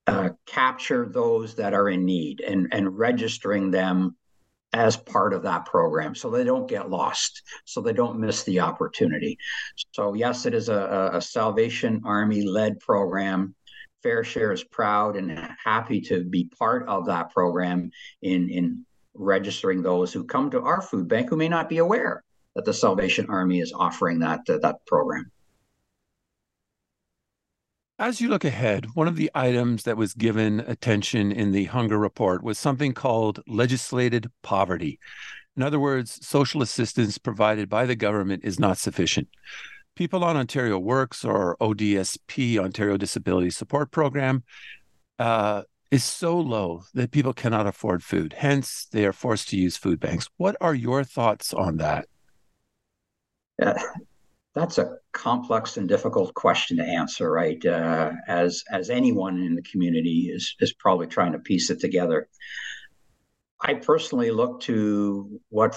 uh, 0.07 0.29
capture 0.45 1.09
those 1.11 1.55
that 1.55 1.73
are 1.73 1.89
in 1.89 2.05
need 2.05 2.39
and, 2.39 2.69
and 2.71 2.97
registering 2.97 3.69
them 3.69 4.15
as 4.71 4.95
part 4.95 5.33
of 5.33 5.43
that 5.43 5.65
program 5.65 6.15
so 6.15 6.29
they 6.29 6.45
don't 6.45 6.69
get 6.69 6.89
lost 6.89 7.43
so 7.65 7.81
they 7.81 7.91
don't 7.91 8.17
miss 8.17 8.43
the 8.43 8.61
opportunity. 8.61 9.37
So 9.91 10.13
yes 10.13 10.45
it 10.45 10.53
is 10.53 10.69
a, 10.69 11.11
a 11.15 11.21
salvation 11.21 12.03
army 12.05 12.43
led 12.43 12.79
program. 12.79 13.55
Fare 14.03 14.23
share 14.23 14.53
is 14.53 14.63
proud 14.63 15.17
and 15.17 15.37
happy 15.61 15.99
to 16.01 16.23
be 16.23 16.49
part 16.57 16.87
of 16.87 17.07
that 17.07 17.31
program 17.31 17.91
in 18.21 18.49
in 18.49 18.85
registering 19.13 19.81
those 19.81 20.13
who 20.13 20.23
come 20.23 20.49
to 20.51 20.61
our 20.61 20.81
food 20.81 21.07
bank 21.07 21.29
who 21.29 21.37
may 21.37 21.49
not 21.49 21.69
be 21.69 21.77
aware 21.77 22.23
that 22.55 22.65
the 22.65 22.73
salvation 22.73 23.25
army 23.29 23.59
is 23.59 23.73
offering 23.73 24.19
that 24.19 24.41
uh, 24.49 24.57
that 24.59 24.85
program 24.85 25.31
as 27.99 28.21
you 28.21 28.29
look 28.29 28.45
ahead, 28.45 28.87
one 28.93 29.09
of 29.09 29.17
the 29.17 29.29
items 29.35 29.83
that 29.83 29.97
was 29.97 30.13
given 30.13 30.61
attention 30.61 31.33
in 31.33 31.51
the 31.51 31.65
hunger 31.65 31.99
report 31.99 32.41
was 32.41 32.57
something 32.57 32.93
called 32.93 33.41
legislated 33.45 34.31
poverty. 34.41 34.97
In 35.57 35.63
other 35.63 35.81
words, 35.81 36.25
social 36.25 36.61
assistance 36.61 37.17
provided 37.17 37.69
by 37.69 37.85
the 37.85 37.97
government 37.97 38.45
is 38.45 38.57
not 38.57 38.77
sufficient. 38.77 39.27
People 39.97 40.23
on 40.23 40.37
Ontario 40.37 40.79
Works 40.79 41.25
or 41.25 41.57
ODSP, 41.59 42.57
Ontario 42.57 42.95
Disability 42.95 43.49
Support 43.49 43.91
Program, 43.91 44.45
uh, 45.19 45.63
is 45.91 46.03
so 46.03 46.39
low 46.39 46.83
that 46.93 47.11
people 47.11 47.33
cannot 47.33 47.67
afford 47.67 48.03
food. 48.03 48.33
Hence, 48.37 48.87
they 48.91 49.05
are 49.05 49.13
forced 49.13 49.49
to 49.49 49.57
use 49.57 49.77
food 49.77 49.99
banks. 49.99 50.29
What 50.37 50.55
are 50.61 50.75
your 50.75 51.03
thoughts 51.03 51.53
on 51.53 51.77
that? 51.77 52.07
uh, 53.61 53.73
that's 54.55 54.77
a 54.77 54.97
complex 55.11 55.77
and 55.77 55.87
difficult 55.87 56.33
question 56.33 56.77
to 56.77 56.83
answer, 56.83 57.31
right? 57.31 57.63
Uh, 57.65 58.11
as 58.27 58.63
as 58.71 58.89
anyone 58.89 59.41
in 59.41 59.55
the 59.55 59.61
community 59.63 60.31
is 60.33 60.55
is 60.59 60.73
probably 60.73 61.07
trying 61.07 61.33
to 61.33 61.39
piece 61.39 61.69
it 61.69 61.79
together. 61.79 62.27
I 63.61 63.75
personally 63.75 64.31
look 64.31 64.61
to 64.61 65.39
what 65.49 65.75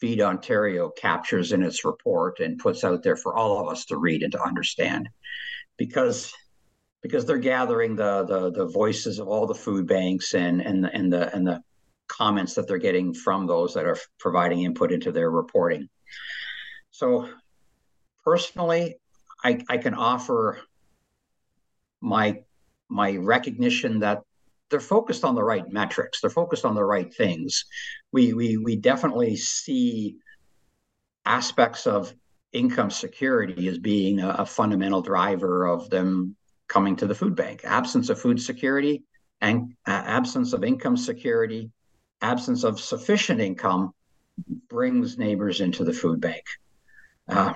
Feed 0.00 0.20
Ontario 0.20 0.90
captures 0.90 1.52
in 1.52 1.62
its 1.62 1.84
report 1.84 2.40
and 2.40 2.58
puts 2.58 2.82
out 2.82 3.02
there 3.02 3.16
for 3.16 3.36
all 3.36 3.60
of 3.60 3.68
us 3.68 3.84
to 3.86 3.98
read 3.98 4.22
and 4.22 4.32
to 4.32 4.42
understand, 4.42 5.08
because 5.76 6.32
because 7.02 7.24
they're 7.24 7.38
gathering 7.38 7.96
the 7.96 8.24
the, 8.24 8.50
the 8.52 8.66
voices 8.66 9.18
of 9.18 9.28
all 9.28 9.46
the 9.46 9.54
food 9.54 9.86
banks 9.86 10.34
and 10.34 10.60
and 10.60 10.86
and 10.86 11.12
the 11.12 11.34
and 11.34 11.46
the 11.46 11.62
comments 12.08 12.54
that 12.54 12.66
they're 12.66 12.78
getting 12.78 13.14
from 13.14 13.46
those 13.46 13.74
that 13.74 13.86
are 13.86 13.96
providing 14.18 14.62
input 14.62 14.92
into 14.92 15.12
their 15.12 15.30
reporting. 15.30 15.88
So 16.90 17.28
personally, 18.24 18.96
I, 19.44 19.64
I 19.68 19.78
can 19.78 19.94
offer 19.94 20.60
my 22.00 22.42
my 22.88 23.16
recognition 23.16 24.00
that 24.00 24.22
they're 24.68 24.80
focused 24.80 25.24
on 25.24 25.34
the 25.34 25.42
right 25.42 25.68
metrics. 25.70 26.20
They're 26.20 26.30
focused 26.30 26.64
on 26.64 26.74
the 26.74 26.84
right 26.84 27.12
things. 27.14 27.64
We 28.12 28.32
we 28.32 28.56
we 28.56 28.76
definitely 28.76 29.36
see 29.36 30.16
aspects 31.24 31.86
of 31.86 32.12
income 32.52 32.90
security 32.90 33.68
as 33.68 33.78
being 33.78 34.20
a, 34.20 34.28
a 34.30 34.46
fundamental 34.46 35.02
driver 35.02 35.66
of 35.66 35.88
them 35.90 36.36
coming 36.70 36.96
to 36.96 37.06
the 37.06 37.14
food 37.14 37.34
bank. 37.34 37.62
Absence 37.64 38.08
of 38.08 38.18
food 38.18 38.40
security 38.40 39.02
and 39.42 39.74
uh, 39.86 39.90
absence 39.90 40.54
of 40.54 40.64
income 40.64 40.96
security, 40.96 41.70
absence 42.22 42.64
of 42.64 42.80
sufficient 42.80 43.40
income 43.40 43.92
brings 44.68 45.18
neighbors 45.18 45.60
into 45.60 45.84
the 45.84 45.92
food 45.92 46.20
bank. 46.20 46.44
Uh, 47.28 47.52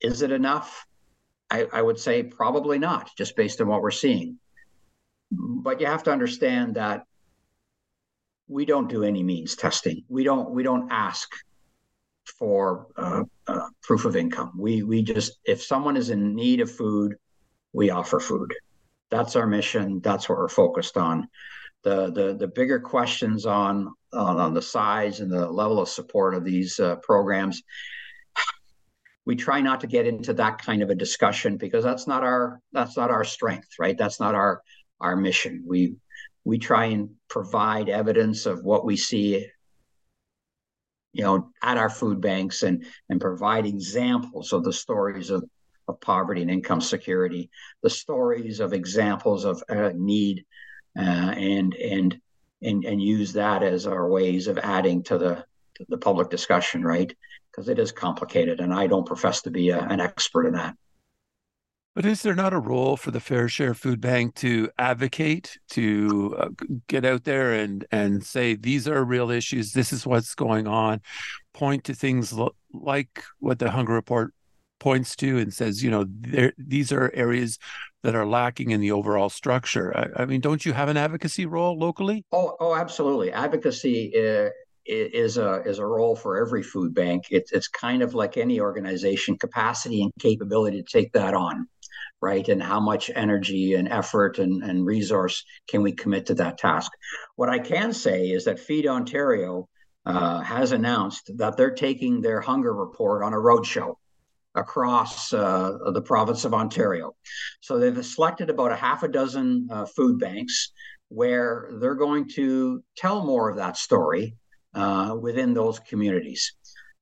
is 0.00 0.22
it 0.22 0.30
enough? 0.30 0.86
I, 1.50 1.66
I 1.72 1.82
would 1.82 1.98
say 1.98 2.22
probably 2.22 2.78
not, 2.78 3.10
just 3.18 3.36
based 3.36 3.60
on 3.60 3.66
what 3.66 3.82
we're 3.82 3.90
seeing. 3.90 4.38
But 5.32 5.80
you 5.80 5.86
have 5.86 6.04
to 6.04 6.12
understand 6.12 6.76
that 6.76 7.04
we 8.48 8.64
don't 8.64 8.88
do 8.88 9.04
any 9.04 9.22
means 9.22 9.56
testing. 9.56 10.04
We 10.08 10.24
don't 10.24 10.50
we 10.50 10.62
don't 10.62 10.90
ask 10.90 11.28
for 12.38 12.88
uh, 12.96 13.24
uh, 13.46 13.68
proof 13.82 14.04
of 14.04 14.16
income. 14.16 14.52
We 14.56 14.82
we 14.82 15.02
just 15.02 15.38
if 15.44 15.62
someone 15.62 15.96
is 15.96 16.10
in 16.10 16.34
need 16.34 16.60
of 16.60 16.70
food, 16.70 17.16
we 17.72 17.90
offer 17.90 18.20
food. 18.20 18.52
That's 19.10 19.36
our 19.36 19.46
mission. 19.46 20.00
That's 20.00 20.28
what 20.28 20.38
we're 20.38 20.48
focused 20.48 20.96
on. 20.96 21.28
The 21.82 22.10
the 22.12 22.36
the 22.38 22.48
bigger 22.48 22.78
questions 22.78 23.46
on 23.46 23.92
on, 24.12 24.38
on 24.38 24.54
the 24.54 24.62
size 24.62 25.20
and 25.20 25.30
the 25.30 25.50
level 25.50 25.80
of 25.80 25.88
support 25.88 26.34
of 26.34 26.44
these 26.44 26.78
uh, 26.78 26.96
programs 26.96 27.62
we 29.26 29.36
try 29.36 29.60
not 29.60 29.80
to 29.80 29.86
get 29.86 30.06
into 30.06 30.32
that 30.34 30.58
kind 30.58 30.82
of 30.82 30.90
a 30.90 30.94
discussion 30.94 31.56
because 31.56 31.84
that's 31.84 32.06
not 32.06 32.24
our 32.24 32.60
that's 32.72 32.96
not 32.96 33.10
our 33.10 33.24
strength 33.24 33.68
right 33.78 33.96
that's 33.96 34.18
not 34.18 34.34
our 34.34 34.62
our 35.00 35.16
mission 35.16 35.62
we 35.66 35.94
we 36.44 36.58
try 36.58 36.86
and 36.86 37.10
provide 37.28 37.88
evidence 37.88 38.46
of 38.46 38.64
what 38.64 38.84
we 38.84 38.96
see 38.96 39.46
you 41.12 41.22
know 41.22 41.50
at 41.62 41.76
our 41.76 41.90
food 41.90 42.20
banks 42.20 42.62
and 42.62 42.84
and 43.08 43.20
provide 43.20 43.66
examples 43.66 44.52
of 44.52 44.64
the 44.64 44.72
stories 44.72 45.30
of 45.30 45.44
of 45.90 46.00
poverty 46.00 46.42
and 46.42 46.50
income 46.50 46.80
security 46.80 47.50
the 47.82 47.90
stories 47.90 48.60
of 48.60 48.72
examples 48.72 49.44
of 49.44 49.62
uh, 49.68 49.90
need 49.94 50.44
uh, 50.98 51.02
and 51.02 51.74
and 51.74 52.20
and 52.62 52.84
and 52.84 53.02
use 53.02 53.32
that 53.32 53.62
as 53.62 53.86
our 53.86 54.08
ways 54.08 54.46
of 54.46 54.58
adding 54.58 55.02
to 55.02 55.18
the 55.18 55.44
to 55.76 55.86
the 55.88 55.98
public 55.98 56.30
discussion 56.30 56.82
right? 56.82 57.14
Because 57.50 57.68
it 57.68 57.78
is 57.78 57.92
complicated, 57.92 58.60
and 58.60 58.72
I 58.72 58.86
don't 58.86 59.06
profess 59.06 59.42
to 59.42 59.50
be 59.50 59.70
a, 59.70 59.80
an 59.80 60.00
expert 60.00 60.46
in 60.46 60.54
that. 60.54 60.76
But 61.96 62.06
is 62.06 62.22
there 62.22 62.36
not 62.36 62.52
a 62.52 62.60
role 62.60 62.96
for 62.96 63.10
the 63.10 63.18
Fare 63.18 63.48
Share 63.48 63.74
Food 63.74 64.00
Bank 64.00 64.36
to 64.36 64.70
advocate, 64.78 65.58
to 65.70 66.36
uh, 66.38 66.48
get 66.86 67.04
out 67.04 67.24
there 67.24 67.52
and 67.52 67.84
and 67.90 68.24
say 68.24 68.54
these 68.54 68.86
are 68.86 69.04
real 69.04 69.30
issues, 69.30 69.72
this 69.72 69.92
is 69.92 70.06
what's 70.06 70.34
going 70.34 70.68
on, 70.68 71.00
point 71.52 71.84
to 71.84 71.94
things 71.94 72.32
lo- 72.32 72.54
like 72.72 73.24
what 73.40 73.58
the 73.58 73.70
Hunger 73.70 73.92
Report 73.92 74.32
points 74.80 75.14
to 75.16 75.38
and 75.38 75.54
says, 75.54 75.82
you 75.82 75.90
know, 75.90 76.06
these 76.58 76.90
are 76.90 77.12
areas 77.14 77.58
that 78.02 78.14
are 78.14 78.26
lacking 78.26 78.70
in 78.70 78.80
the 78.80 78.90
overall 78.90 79.28
structure. 79.28 79.96
I, 79.96 80.22
I, 80.22 80.24
mean, 80.24 80.40
don't 80.40 80.64
you 80.64 80.72
have 80.72 80.88
an 80.88 80.96
advocacy 80.96 81.46
role 81.46 81.78
locally? 81.78 82.24
Oh, 82.32 82.56
oh, 82.58 82.74
absolutely. 82.74 83.30
Advocacy 83.30 84.12
uh, 84.16 84.48
is 84.86 85.36
a 85.36 85.62
is 85.66 85.78
a 85.78 85.86
role 85.86 86.16
for 86.16 86.38
every 86.38 86.62
food 86.62 86.94
bank. 86.94 87.24
It's 87.30 87.52
it's 87.52 87.68
kind 87.68 88.02
of 88.02 88.14
like 88.14 88.36
any 88.36 88.60
organization, 88.60 89.36
capacity 89.36 90.02
and 90.02 90.12
capability 90.18 90.82
to 90.82 90.90
take 90.90 91.12
that 91.12 91.34
on, 91.34 91.68
right? 92.20 92.48
And 92.48 92.62
how 92.62 92.80
much 92.80 93.10
energy 93.14 93.74
and 93.74 93.88
effort 93.88 94.38
and, 94.38 94.62
and 94.62 94.84
resource 94.84 95.44
can 95.68 95.82
we 95.82 95.92
commit 95.92 96.26
to 96.26 96.34
that 96.36 96.58
task? 96.58 96.90
What 97.36 97.50
I 97.50 97.58
can 97.58 97.92
say 97.92 98.28
is 98.28 98.46
that 98.46 98.58
Feed 98.58 98.86
Ontario 98.86 99.68
uh, 100.06 100.40
has 100.40 100.72
announced 100.72 101.30
that 101.36 101.58
they're 101.58 101.74
taking 101.74 102.22
their 102.22 102.40
hunger 102.40 102.74
report 102.74 103.22
on 103.22 103.34
a 103.34 103.36
roadshow 103.36 103.94
across 104.54 105.32
uh, 105.32 105.78
the 105.92 106.02
province 106.02 106.44
of 106.44 106.54
Ontario. 106.54 107.14
So 107.60 107.78
they've 107.78 108.04
selected 108.04 108.50
about 108.50 108.72
a 108.72 108.76
half 108.76 109.02
a 109.02 109.08
dozen 109.08 109.68
uh, 109.70 109.86
food 109.86 110.18
banks 110.18 110.72
where 111.08 111.70
they're 111.80 111.94
going 111.94 112.28
to 112.36 112.82
tell 112.96 113.24
more 113.24 113.48
of 113.50 113.56
that 113.56 113.76
story 113.76 114.36
uh, 114.74 115.16
within 115.20 115.54
those 115.54 115.78
communities. 115.80 116.54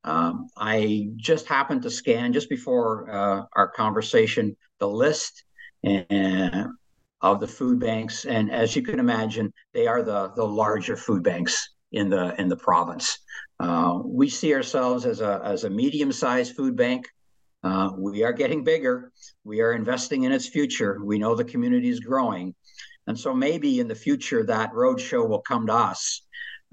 Um, 0.05 0.49
I 0.57 1.09
just 1.17 1.47
happened 1.47 1.83
to 1.83 1.91
scan 1.91 2.33
just 2.33 2.49
before 2.49 3.11
uh, 3.11 3.43
our 3.55 3.69
conversation 3.69 4.57
the 4.79 4.89
list 4.89 5.45
and, 5.85 6.69
of 7.21 7.41
the 7.41 7.49
food 7.49 7.81
banks, 7.81 8.25
and 8.25 8.51
as 8.51 8.77
you 8.77 8.83
can 8.83 9.01
imagine, 9.01 9.53
they 9.75 9.87
are 9.87 10.03
the 10.03 10.31
the 10.37 10.45
larger 10.45 10.97
food 10.97 11.23
banks 11.23 11.75
in 11.93 12.09
the 12.09 12.41
in 12.41 12.49
the 12.49 12.57
province. 12.57 13.19
Uh, 13.59 13.99
we 14.05 14.29
see 14.29 14.55
ourselves 14.55 15.05
as 15.05 15.21
a 15.21 15.41
as 15.45 15.65
a 15.65 15.71
medium 15.71 16.13
sized 16.13 16.55
food 16.55 16.77
bank. 16.77 17.09
Uh, 17.63 17.91
we 17.97 18.23
are 18.23 18.33
getting 18.33 18.65
bigger. 18.65 19.13
We 19.45 19.61
are 19.61 19.73
investing 19.73 20.25
in 20.25 20.33
its 20.33 20.49
future. 20.49 21.01
We 21.03 21.19
know 21.19 21.35
the 21.35 21.45
community 21.45 21.89
is 21.89 22.01
growing, 22.01 22.55
and 23.07 23.19
so 23.19 23.35
maybe 23.35 23.81
in 23.81 23.89
the 23.89 23.95
future 23.95 24.45
that 24.45 24.73
roadshow 24.73 25.29
will 25.29 25.43
come 25.43 25.67
to 25.67 25.75
us 25.75 26.23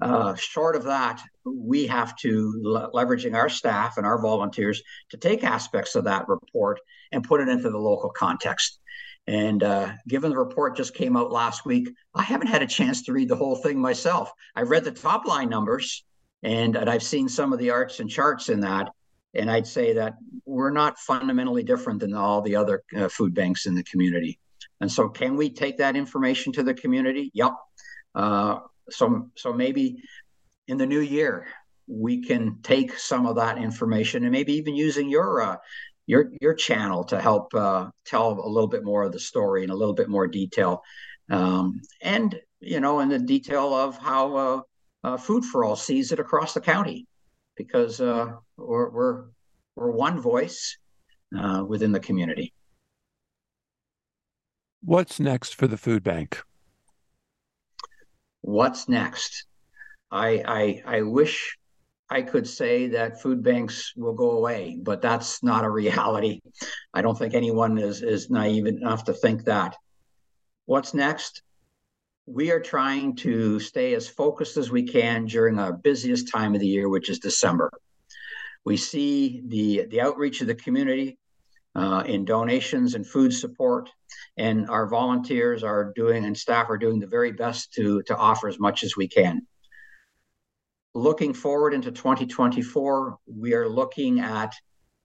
uh, 0.00 0.34
short 0.34 0.76
of 0.76 0.84
that, 0.84 1.22
we 1.44 1.86
have 1.86 2.14
to 2.16 2.52
le- 2.62 2.90
leveraging 2.92 3.34
our 3.34 3.48
staff 3.48 3.96
and 3.96 4.06
our 4.06 4.20
volunteers 4.20 4.82
to 5.10 5.16
take 5.16 5.42
aspects 5.42 5.94
of 5.94 6.04
that 6.04 6.28
report 6.28 6.80
and 7.12 7.24
put 7.24 7.40
it 7.40 7.48
into 7.48 7.70
the 7.70 7.78
local 7.78 8.10
context. 8.10 8.78
And 9.26 9.62
uh, 9.62 9.92
given 10.06 10.30
the 10.30 10.38
report 10.38 10.76
just 10.76 10.94
came 10.94 11.16
out 11.16 11.32
last 11.32 11.64
week, 11.64 11.88
I 12.14 12.22
haven't 12.22 12.48
had 12.48 12.62
a 12.62 12.66
chance 12.66 13.02
to 13.04 13.12
read 13.12 13.28
the 13.28 13.36
whole 13.36 13.56
thing 13.56 13.80
myself. 13.80 14.30
I've 14.54 14.70
read 14.70 14.84
the 14.84 14.92
top 14.92 15.26
line 15.26 15.48
numbers 15.48 16.04
and, 16.42 16.76
and 16.76 16.90
I've 16.90 17.02
seen 17.02 17.28
some 17.28 17.52
of 17.52 17.58
the 17.58 17.70
arts 17.70 17.98
and 17.98 18.10
charts 18.10 18.50
in 18.50 18.60
that. 18.60 18.90
And 19.36 19.50
I'd 19.50 19.66
say 19.66 19.92
that 19.94 20.14
we're 20.44 20.70
not 20.70 20.98
fundamentally 20.98 21.62
different 21.62 22.00
than 22.00 22.14
all 22.14 22.40
the 22.40 22.56
other 22.56 22.82
uh, 22.96 23.08
food 23.08 23.34
banks 23.34 23.66
in 23.66 23.74
the 23.74 23.84
community. 23.84 24.38
And 24.80 24.90
so, 24.90 25.08
can 25.08 25.36
we 25.36 25.50
take 25.50 25.78
that 25.78 25.96
information 25.96 26.52
to 26.54 26.62
the 26.62 26.74
community? 26.74 27.30
Yep. 27.34 27.52
Uh, 28.14 28.58
so 28.90 29.28
so 29.36 29.52
maybe 29.52 30.02
in 30.68 30.76
the 30.76 30.86
new 30.86 31.00
year 31.00 31.46
we 31.86 32.22
can 32.22 32.58
take 32.62 32.98
some 32.98 33.26
of 33.26 33.36
that 33.36 33.58
information 33.58 34.24
and 34.24 34.32
maybe 34.32 34.52
even 34.54 34.74
using 34.74 35.08
your 35.08 35.42
uh, 35.42 35.56
your 36.06 36.32
your 36.40 36.54
channel 36.54 37.04
to 37.04 37.20
help 37.20 37.54
uh, 37.54 37.88
tell 38.04 38.32
a 38.32 38.48
little 38.48 38.68
bit 38.68 38.84
more 38.84 39.04
of 39.04 39.12
the 39.12 39.20
story 39.20 39.64
in 39.64 39.70
a 39.70 39.74
little 39.74 39.94
bit 39.94 40.08
more 40.08 40.26
detail, 40.26 40.82
um, 41.30 41.80
and 42.02 42.40
you 42.60 42.80
know, 42.80 43.00
in 43.00 43.08
the 43.08 43.18
detail 43.18 43.74
of 43.74 43.98
how 43.98 44.36
uh, 44.36 44.60
uh 45.04 45.16
Food 45.16 45.44
for 45.44 45.64
All 45.64 45.76
sees 45.76 46.12
it 46.12 46.20
across 46.20 46.54
the 46.54 46.60
county, 46.60 47.06
because 47.56 48.00
uh, 48.00 48.32
we're, 48.56 48.90
we're 48.90 49.24
we're 49.74 49.90
one 49.90 50.20
voice 50.20 50.78
uh, 51.38 51.64
within 51.66 51.92
the 51.92 52.00
community. 52.00 52.54
What's 54.82 55.20
next 55.20 55.54
for 55.54 55.66
the 55.66 55.76
food 55.76 56.02
bank? 56.02 56.42
what's 58.46 58.88
next? 58.88 59.44
I, 60.10 60.42
I, 60.46 60.98
I 60.98 61.02
wish 61.02 61.58
I 62.08 62.22
could 62.22 62.46
say 62.46 62.88
that 62.88 63.20
food 63.20 63.42
banks 63.42 63.92
will 63.96 64.14
go 64.14 64.30
away, 64.30 64.78
but 64.80 65.02
that's 65.02 65.42
not 65.42 65.64
a 65.64 65.70
reality. 65.70 66.40
I 66.94 67.02
don't 67.02 67.18
think 67.18 67.34
anyone 67.34 67.76
is, 67.76 68.02
is 68.02 68.30
naive 68.30 68.66
enough 68.66 69.04
to 69.04 69.12
think 69.12 69.44
that. 69.44 69.76
What's 70.66 70.94
next? 70.94 71.42
We 72.26 72.52
are 72.52 72.60
trying 72.60 73.16
to 73.16 73.58
stay 73.58 73.94
as 73.94 74.08
focused 74.08 74.56
as 74.56 74.70
we 74.70 74.84
can 74.84 75.26
during 75.26 75.58
our 75.58 75.72
busiest 75.72 76.30
time 76.32 76.54
of 76.54 76.60
the 76.60 76.68
year, 76.68 76.88
which 76.88 77.10
is 77.10 77.18
December. 77.18 77.70
We 78.66 78.76
see 78.76 79.42
the, 79.46 79.86
the 79.88 80.00
outreach 80.00 80.40
of 80.40 80.48
the 80.48 80.54
community 80.56 81.18
uh, 81.76 82.02
in 82.04 82.24
donations 82.24 82.96
and 82.96 83.06
food 83.06 83.32
support. 83.32 83.88
And 84.36 84.68
our 84.68 84.88
volunteers 84.88 85.62
are 85.62 85.92
doing 85.94 86.24
and 86.24 86.36
staff 86.36 86.68
are 86.68 86.76
doing 86.76 86.98
the 86.98 87.06
very 87.06 87.30
best 87.32 87.72
to, 87.74 88.02
to 88.02 88.16
offer 88.16 88.48
as 88.48 88.58
much 88.58 88.82
as 88.82 88.96
we 88.96 89.06
can. 89.06 89.46
Looking 90.94 91.32
forward 91.32 91.74
into 91.74 91.92
2024, 91.92 93.18
we 93.26 93.54
are 93.54 93.68
looking 93.68 94.18
at 94.18 94.52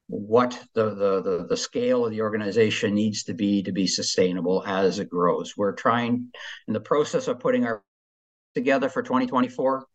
what 0.07 0.59
the, 0.73 0.95
the, 0.95 1.21
the, 1.21 1.45
the, 1.47 1.57
scale 1.57 2.05
of 2.05 2.11
the 2.11 2.21
organization 2.21 2.93
needs 2.93 3.23
to 3.23 3.33
be 3.33 3.63
to 3.63 3.71
be 3.71 3.87
sustainable 3.87 4.63
as 4.65 4.99
it 4.99 5.09
grows. 5.09 5.55
We're 5.55 5.71
trying 5.73 6.31
in 6.67 6.73
the 6.73 6.81
process 6.81 7.27
of 7.27 7.39
putting 7.39 7.65
our 7.65 7.83
together 8.55 8.89
for 8.89 9.03
2024. 9.03 9.85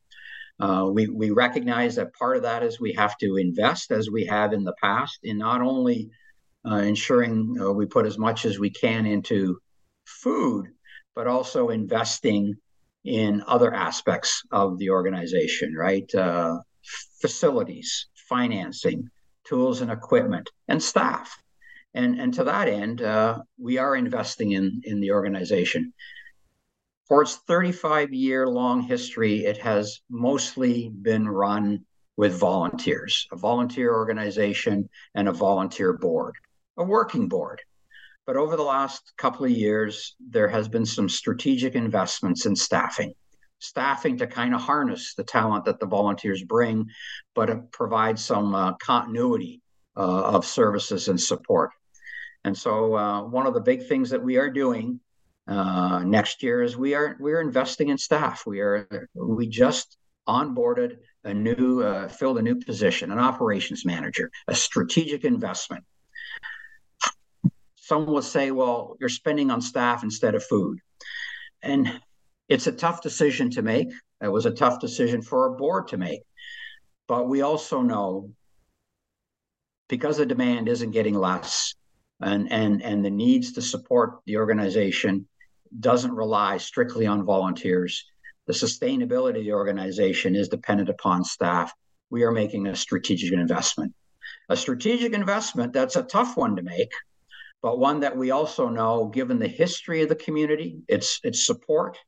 Uh, 0.59 0.89
we, 0.91 1.07
we 1.09 1.31
recognize 1.31 1.97
that 1.97 2.15
part 2.15 2.37
of 2.37 2.43
that 2.43 2.63
is 2.63 2.81
we 2.81 2.93
have 2.93 3.17
to 3.19 3.37
invest 3.37 3.91
as 3.91 4.11
we 4.11 4.25
have 4.25 4.53
in 4.53 4.65
the 4.65 4.75
past 4.81 5.19
in 5.23 5.37
not 5.39 5.61
only 5.61 6.09
uh, 6.67 6.77
ensuring 6.77 7.57
uh, 7.61 7.71
we 7.73 7.87
put 7.87 8.07
as 8.07 8.19
much 8.19 8.45
as 8.45 8.59
we 8.59 8.71
can 8.71 9.07
into 9.07 9.59
food, 10.07 10.67
but 11.15 11.27
also 11.27 11.69
investing 11.69 12.55
in 13.05 13.43
other 13.47 13.73
aspects 13.73 14.43
of 14.51 14.79
the 14.79 14.91
organization, 14.91 15.75
right? 15.75 16.13
Uh, 16.15 16.59
facilities, 17.21 18.09
financing, 18.29 19.09
tools 19.45 19.81
and 19.81 19.91
equipment, 19.91 20.51
and 20.69 20.83
staff. 20.83 21.37
And, 21.95 22.21
and 22.21 22.35
to 22.35 22.45
that 22.45 22.69
end, 22.69 23.01
uh, 23.01 23.39
we 23.59 23.79
are 23.79 23.97
investing 23.97 24.53
in, 24.53 24.83
in 24.85 25.01
the 25.01 25.13
organization. 25.13 25.93
For 27.09 27.23
its 27.23 27.37
35 27.37 28.13
year 28.13 28.49
long 28.49 28.81
history, 28.81 29.45
it 29.45 29.59
has 29.59 30.01
mostly 30.11 30.89
been 30.89 31.29
run 31.29 31.85
with 32.17 32.37
volunteers, 32.37 33.29
a 33.31 33.37
volunteer 33.37 33.95
organization, 33.95 34.89
and 35.15 35.29
a 35.29 35.33
volunteer 35.33 35.93
board, 35.93 36.35
a 36.77 36.83
working 36.83 37.29
board. 37.29 37.63
But 38.27 38.37
over 38.37 38.57
the 38.57 38.65
last 38.65 39.13
couple 39.17 39.45
of 39.45 39.53
years, 39.53 40.17
there 40.19 40.49
has 40.49 40.67
been 40.67 40.85
some 40.85 41.09
strategic 41.09 41.77
investments 41.77 42.45
in 42.45 42.57
staffing, 42.57 43.15
staffing 43.61 44.17
to 44.19 44.27
kind 44.27 44.53
of 44.53 44.61
harness 44.61 45.15
the 45.15 45.23
talent 45.23 45.65
that 45.67 45.79
the 45.79 45.87
volunteers 45.87 46.43
bring, 46.43 46.91
but 47.37 47.51
it 47.51 47.71
provides 47.71 48.25
some 48.25 48.53
uh, 48.53 48.73
continuity 48.79 49.63
uh, 49.97 50.23
of 50.23 50.45
services 50.45 51.07
and 51.07 51.21
support. 51.21 51.71
And 52.43 52.59
so, 52.59 52.97
uh, 52.97 53.23
one 53.23 53.47
of 53.47 53.55
the 53.55 53.61
big 53.61 53.87
things 53.87 54.11
that 54.11 54.23
we 54.23 54.39
are 54.39 54.51
doing 54.51 54.99
uh, 55.49 56.03
next 56.05 56.43
year 56.43 56.63
is 56.63 56.77
we 56.77 56.95
are 56.95 57.17
we 57.21 57.33
are 57.33 57.41
investing 57.41 57.89
in 57.89 57.99
staff. 57.99 58.45
We 58.47 58.61
are 58.61 59.09
we 59.15 59.47
just 59.47 59.97
onboarded 60.29 60.97
a 61.25 61.33
new 61.33 61.83
uh, 61.83 62.09
filled 62.09 62.39
a 62.39 62.43
new 62.43 62.57
position, 62.57 63.13
an 63.13 63.19
operations 63.19 63.85
manager, 63.85 64.31
a 64.49 64.55
strategic 64.55 65.25
investment 65.25 65.85
Someone 67.87 68.15
will 68.15 68.23
say, 68.23 68.51
well, 68.51 68.97
you're 68.99 69.09
spending 69.09 69.49
on 69.53 69.61
staff 69.61 70.03
instead 70.03 70.35
of 70.35 70.43
food. 70.43 70.81
And 71.63 72.01
it's 72.49 72.67
a 72.67 72.73
tough 72.73 73.01
decision 73.01 73.49
to 73.51 73.63
make. 73.63 73.87
It 74.21 74.27
was 74.27 74.45
a 74.45 74.51
tough 74.51 74.81
decision 74.81 75.23
for 75.23 75.47
a 75.47 75.57
board 75.57 75.87
to 75.89 75.97
make. 75.97 76.23
But 77.07 77.29
we 77.29 77.43
also 77.43 77.83
know 77.83 78.33
because 79.89 80.17
the 80.17 80.27
demand 80.27 80.69
isn't 80.69 80.91
getting 80.91 81.15
less 81.15 81.77
and, 82.21 82.51
and, 82.51 82.83
and 82.83 83.05
the 83.05 83.11
needs 83.11 83.53
to 83.53 83.63
support 83.63 84.19
the 84.27 84.39
organization 84.39 85.29
doesn't 85.81 86.13
rely 86.13 86.59
strictly 86.59 87.07
on 87.07 87.25
volunteers. 87.25 88.05
The 88.47 88.53
sustainability 88.53 89.39
of 89.39 89.45
the 89.45 89.53
organization 89.53 90.35
is 90.37 90.49
dependent 90.49 90.89
upon 90.89 91.25
staff. 91.25 91.73
We 92.11 92.23
are 92.23 92.33
making 92.33 92.67
a 92.67 92.77
strategic 92.77 93.33
investment. 93.33 93.95
A 94.49 94.57
strategic 94.57 95.13
investment 95.13 95.73
that's 95.73 95.97
a 95.97 96.03
tough 96.03 96.37
one 96.37 96.57
to 96.57 96.63
make 96.63 96.91
but 97.67 97.79
one 97.79 98.01
that 98.01 98.17
we 98.17 98.31
also 98.31 98.69
know, 98.69 99.07
given 99.07 99.41
the 99.41 99.49
history 99.49 100.03
of 100.03 100.09
the 100.09 100.15
community, 100.15 100.83
its 100.89 101.19
its 101.25 101.47
support, 101.47 101.99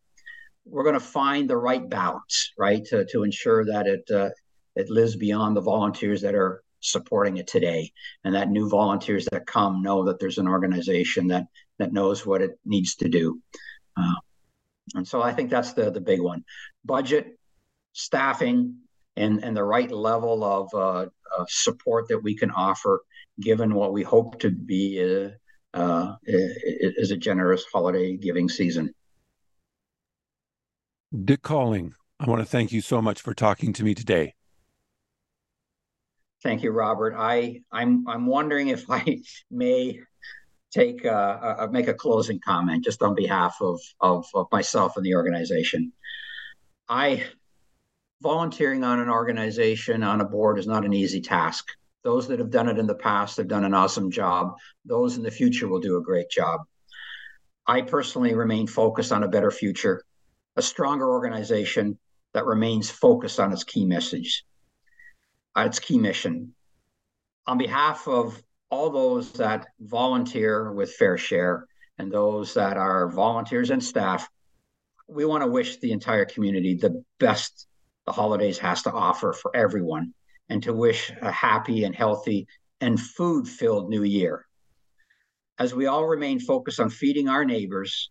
we're 0.64 0.84
going 0.84 0.94
to 0.94 1.00
find 1.00 1.48
the 1.48 1.56
right 1.56 1.88
balance, 1.88 2.52
right, 2.58 2.84
to, 2.86 3.04
to 3.06 3.24
ensure 3.24 3.64
that 3.64 3.86
it 3.86 4.08
uh, 4.10 4.30
it 4.76 4.88
lives 4.88 5.16
beyond 5.16 5.56
the 5.56 5.60
volunteers 5.60 6.20
that 6.22 6.34
are 6.34 6.62
supporting 6.80 7.38
it 7.38 7.48
today, 7.48 7.90
and 8.22 8.34
that 8.34 8.50
new 8.50 8.68
volunteers 8.68 9.26
that 9.32 9.46
come 9.46 9.82
know 9.82 10.04
that 10.04 10.20
there's 10.20 10.38
an 10.38 10.46
organization 10.46 11.26
that 11.26 11.46
that 11.78 11.92
knows 11.92 12.26
what 12.26 12.42
it 12.42 12.58
needs 12.64 12.96
to 12.96 13.08
do. 13.08 13.40
Uh, 13.96 14.14
and 14.94 15.06
so 15.06 15.22
I 15.22 15.32
think 15.32 15.50
that's 15.50 15.72
the 15.72 15.90
the 15.90 16.00
big 16.00 16.20
one: 16.20 16.44
budget, 16.84 17.38
staffing, 17.92 18.76
and 19.16 19.44
and 19.44 19.56
the 19.56 19.64
right 19.64 19.90
level 19.90 20.44
of 20.44 20.68
uh, 20.74 21.06
uh, 21.36 21.44
support 21.48 22.08
that 22.08 22.22
we 22.22 22.36
can 22.36 22.50
offer, 22.50 23.02
given 23.40 23.74
what 23.74 23.92
we 23.92 24.02
hope 24.02 24.38
to 24.40 24.50
be 24.50 25.00
uh, 25.02 25.30
uh, 25.78 26.16
is 26.24 27.10
a 27.10 27.16
generous 27.16 27.64
holiday 27.72 28.16
giving 28.16 28.48
season. 28.48 28.92
Dick 31.24 31.42
Kauling, 31.42 31.92
I 32.20 32.26
want 32.26 32.40
to 32.40 32.46
thank 32.46 32.72
you 32.72 32.80
so 32.80 33.00
much 33.00 33.20
for 33.20 33.34
talking 33.34 33.72
to 33.74 33.84
me 33.84 33.94
today. 33.94 34.34
Thank 36.42 36.62
you, 36.62 36.70
Robert. 36.70 37.14
I 37.16 37.62
I'm 37.72 38.06
I'm 38.06 38.26
wondering 38.26 38.68
if 38.68 38.90
I 38.90 39.20
may 39.50 40.00
take 40.70 41.04
uh, 41.04 41.66
make 41.70 41.88
a 41.88 41.94
closing 41.94 42.40
comment 42.44 42.84
just 42.84 43.02
on 43.02 43.14
behalf 43.14 43.56
of, 43.60 43.80
of 44.00 44.26
of 44.34 44.46
myself 44.52 44.96
and 44.96 45.04
the 45.04 45.14
organization. 45.14 45.92
I 46.88 47.24
volunteering 48.20 48.84
on 48.84 49.00
an 49.00 49.08
organization 49.08 50.02
on 50.02 50.20
a 50.20 50.24
board 50.24 50.58
is 50.58 50.66
not 50.66 50.84
an 50.84 50.92
easy 50.92 51.20
task. 51.20 51.66
Those 52.04 52.28
that 52.28 52.38
have 52.38 52.50
done 52.50 52.68
it 52.68 52.78
in 52.78 52.86
the 52.86 52.94
past 52.94 53.36
have 53.36 53.48
done 53.48 53.64
an 53.64 53.74
awesome 53.74 54.10
job. 54.10 54.56
Those 54.84 55.16
in 55.16 55.22
the 55.22 55.30
future 55.30 55.68
will 55.68 55.80
do 55.80 55.96
a 55.96 56.02
great 56.02 56.30
job. 56.30 56.60
I 57.66 57.82
personally 57.82 58.34
remain 58.34 58.66
focused 58.66 59.12
on 59.12 59.24
a 59.24 59.28
better 59.28 59.50
future, 59.50 60.02
a 60.56 60.62
stronger 60.62 61.10
organization 61.10 61.98
that 62.32 62.46
remains 62.46 62.90
focused 62.90 63.38
on 63.38 63.52
its 63.52 63.64
key 63.64 63.84
message, 63.84 64.44
uh, 65.56 65.62
its 65.62 65.78
key 65.78 65.98
mission. 65.98 66.54
On 67.46 67.58
behalf 67.58 68.08
of 68.08 68.42
all 68.70 68.90
those 68.90 69.32
that 69.32 69.66
volunteer 69.80 70.72
with 70.72 70.92
Fare 70.94 71.18
Share 71.18 71.66
and 71.98 72.12
those 72.12 72.54
that 72.54 72.76
are 72.76 73.08
volunteers 73.08 73.70
and 73.70 73.82
staff, 73.82 74.28
we 75.08 75.24
want 75.24 75.42
to 75.42 75.50
wish 75.50 75.78
the 75.78 75.92
entire 75.92 76.26
community 76.26 76.74
the 76.74 77.02
best 77.18 77.66
the 78.06 78.12
holidays 78.12 78.58
has 78.58 78.82
to 78.82 78.92
offer 78.92 79.32
for 79.32 79.54
everyone 79.54 80.12
and 80.48 80.62
to 80.62 80.72
wish 80.72 81.12
a 81.20 81.30
happy 81.30 81.84
and 81.84 81.94
healthy 81.94 82.46
and 82.80 82.98
food 83.00 83.46
filled 83.48 83.88
new 83.88 84.02
year. 84.02 84.46
As 85.58 85.74
we 85.74 85.86
all 85.86 86.06
remain 86.06 86.38
focused 86.38 86.80
on 86.80 86.90
feeding 86.90 87.28
our 87.28 87.44
neighbors, 87.44 88.10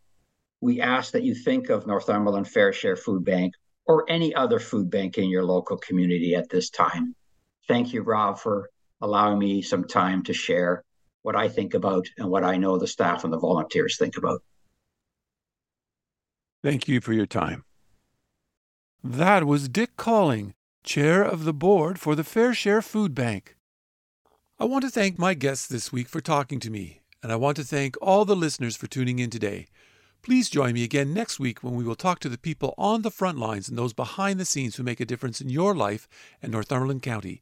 we 0.60 0.82
ask 0.82 1.14
that 1.14 1.24
you 1.24 1.34
think 1.34 1.70
of 1.70 1.88
Northumberland 1.88 2.48
Fare 2.48 2.74
Share 2.74 2.96
Food 2.96 3.24
Bank 3.24 3.54
or 3.86 4.06
any 4.10 4.36
other 4.36 4.60
food 4.60 4.90
bank 4.90 5.18
in 5.18 5.30
your 5.30 5.46
local 5.46 5.78
community 5.78 6.36
at 6.36 6.50
this 6.50 6.70
time. 6.70 7.16
Thank 7.68 7.94
you, 7.94 8.02
Rob, 8.02 8.38
for 8.38 8.70
allowing 9.02 9.40
me 9.40 9.62
some 9.62 9.86
time 9.86 10.24
to 10.24 10.34
share 10.34 10.84
what 11.22 11.36
I 11.36 11.50
think 11.50 11.74
about 11.74 12.08
and 12.18 12.30
what 12.30 12.44
I 12.44 12.58
know 12.58 12.78
the 12.78 12.88
staff 12.88 13.24
and 13.24 13.34
the 13.34 13.40
volunteers 13.40 13.98
think 13.98 14.18
about. 14.18 14.42
Thank 16.64 16.88
you 16.88 17.02
for 17.02 17.14
your 17.14 17.26
time. 17.26 17.64
That 19.04 19.46
was 19.46 19.70
Dick 19.70 19.96
Kauling, 19.96 20.54
Chair 20.84 21.22
of 21.22 21.44
the 21.44 21.54
Board 21.54 22.00
for 22.00 22.16
the 22.16 22.24
Fare 22.24 22.54
Share 22.54 22.82
Food 22.82 23.14
Bank. 23.14 23.56
I 24.60 24.66
want 24.66 24.84
to 24.84 24.90
thank 24.90 25.20
my 25.20 25.34
guests 25.34 25.68
this 25.68 25.92
week 25.92 26.10
for 26.10 26.20
talking 26.20 26.60
to 26.62 26.72
me, 26.72 27.02
and 27.22 27.32
I 27.32 27.36
want 27.36 27.58
to 27.58 27.64
thank 27.64 27.96
all 28.02 28.26
the 28.26 28.36
listeners 28.36 28.76
for 28.76 28.88
tuning 28.88 29.20
in 29.20 29.30
today. 29.30 29.68
Please 30.24 30.50
join 30.50 30.74
me 30.74 30.84
again 30.84 31.14
next 31.14 31.40
week 31.40 31.64
when 31.64 31.76
we 31.76 31.84
will 31.84 31.96
talk 31.96 32.20
to 32.20 32.30
the 32.30 32.38
people 32.38 32.74
on 32.78 33.02
the 33.02 33.12
front 33.12 33.38
lines 33.38 33.70
and 33.70 33.78
those 33.78 33.94
behind 33.94 34.40
the 34.40 34.46
scenes 34.46 34.76
who 34.76 34.84
make 34.84 35.00
a 35.00 35.06
difference 35.06 35.40
in 35.40 35.50
your 35.50 35.76
life 35.76 36.08
and 36.42 36.52
Northumberland 36.52 37.04
County. 37.04 37.42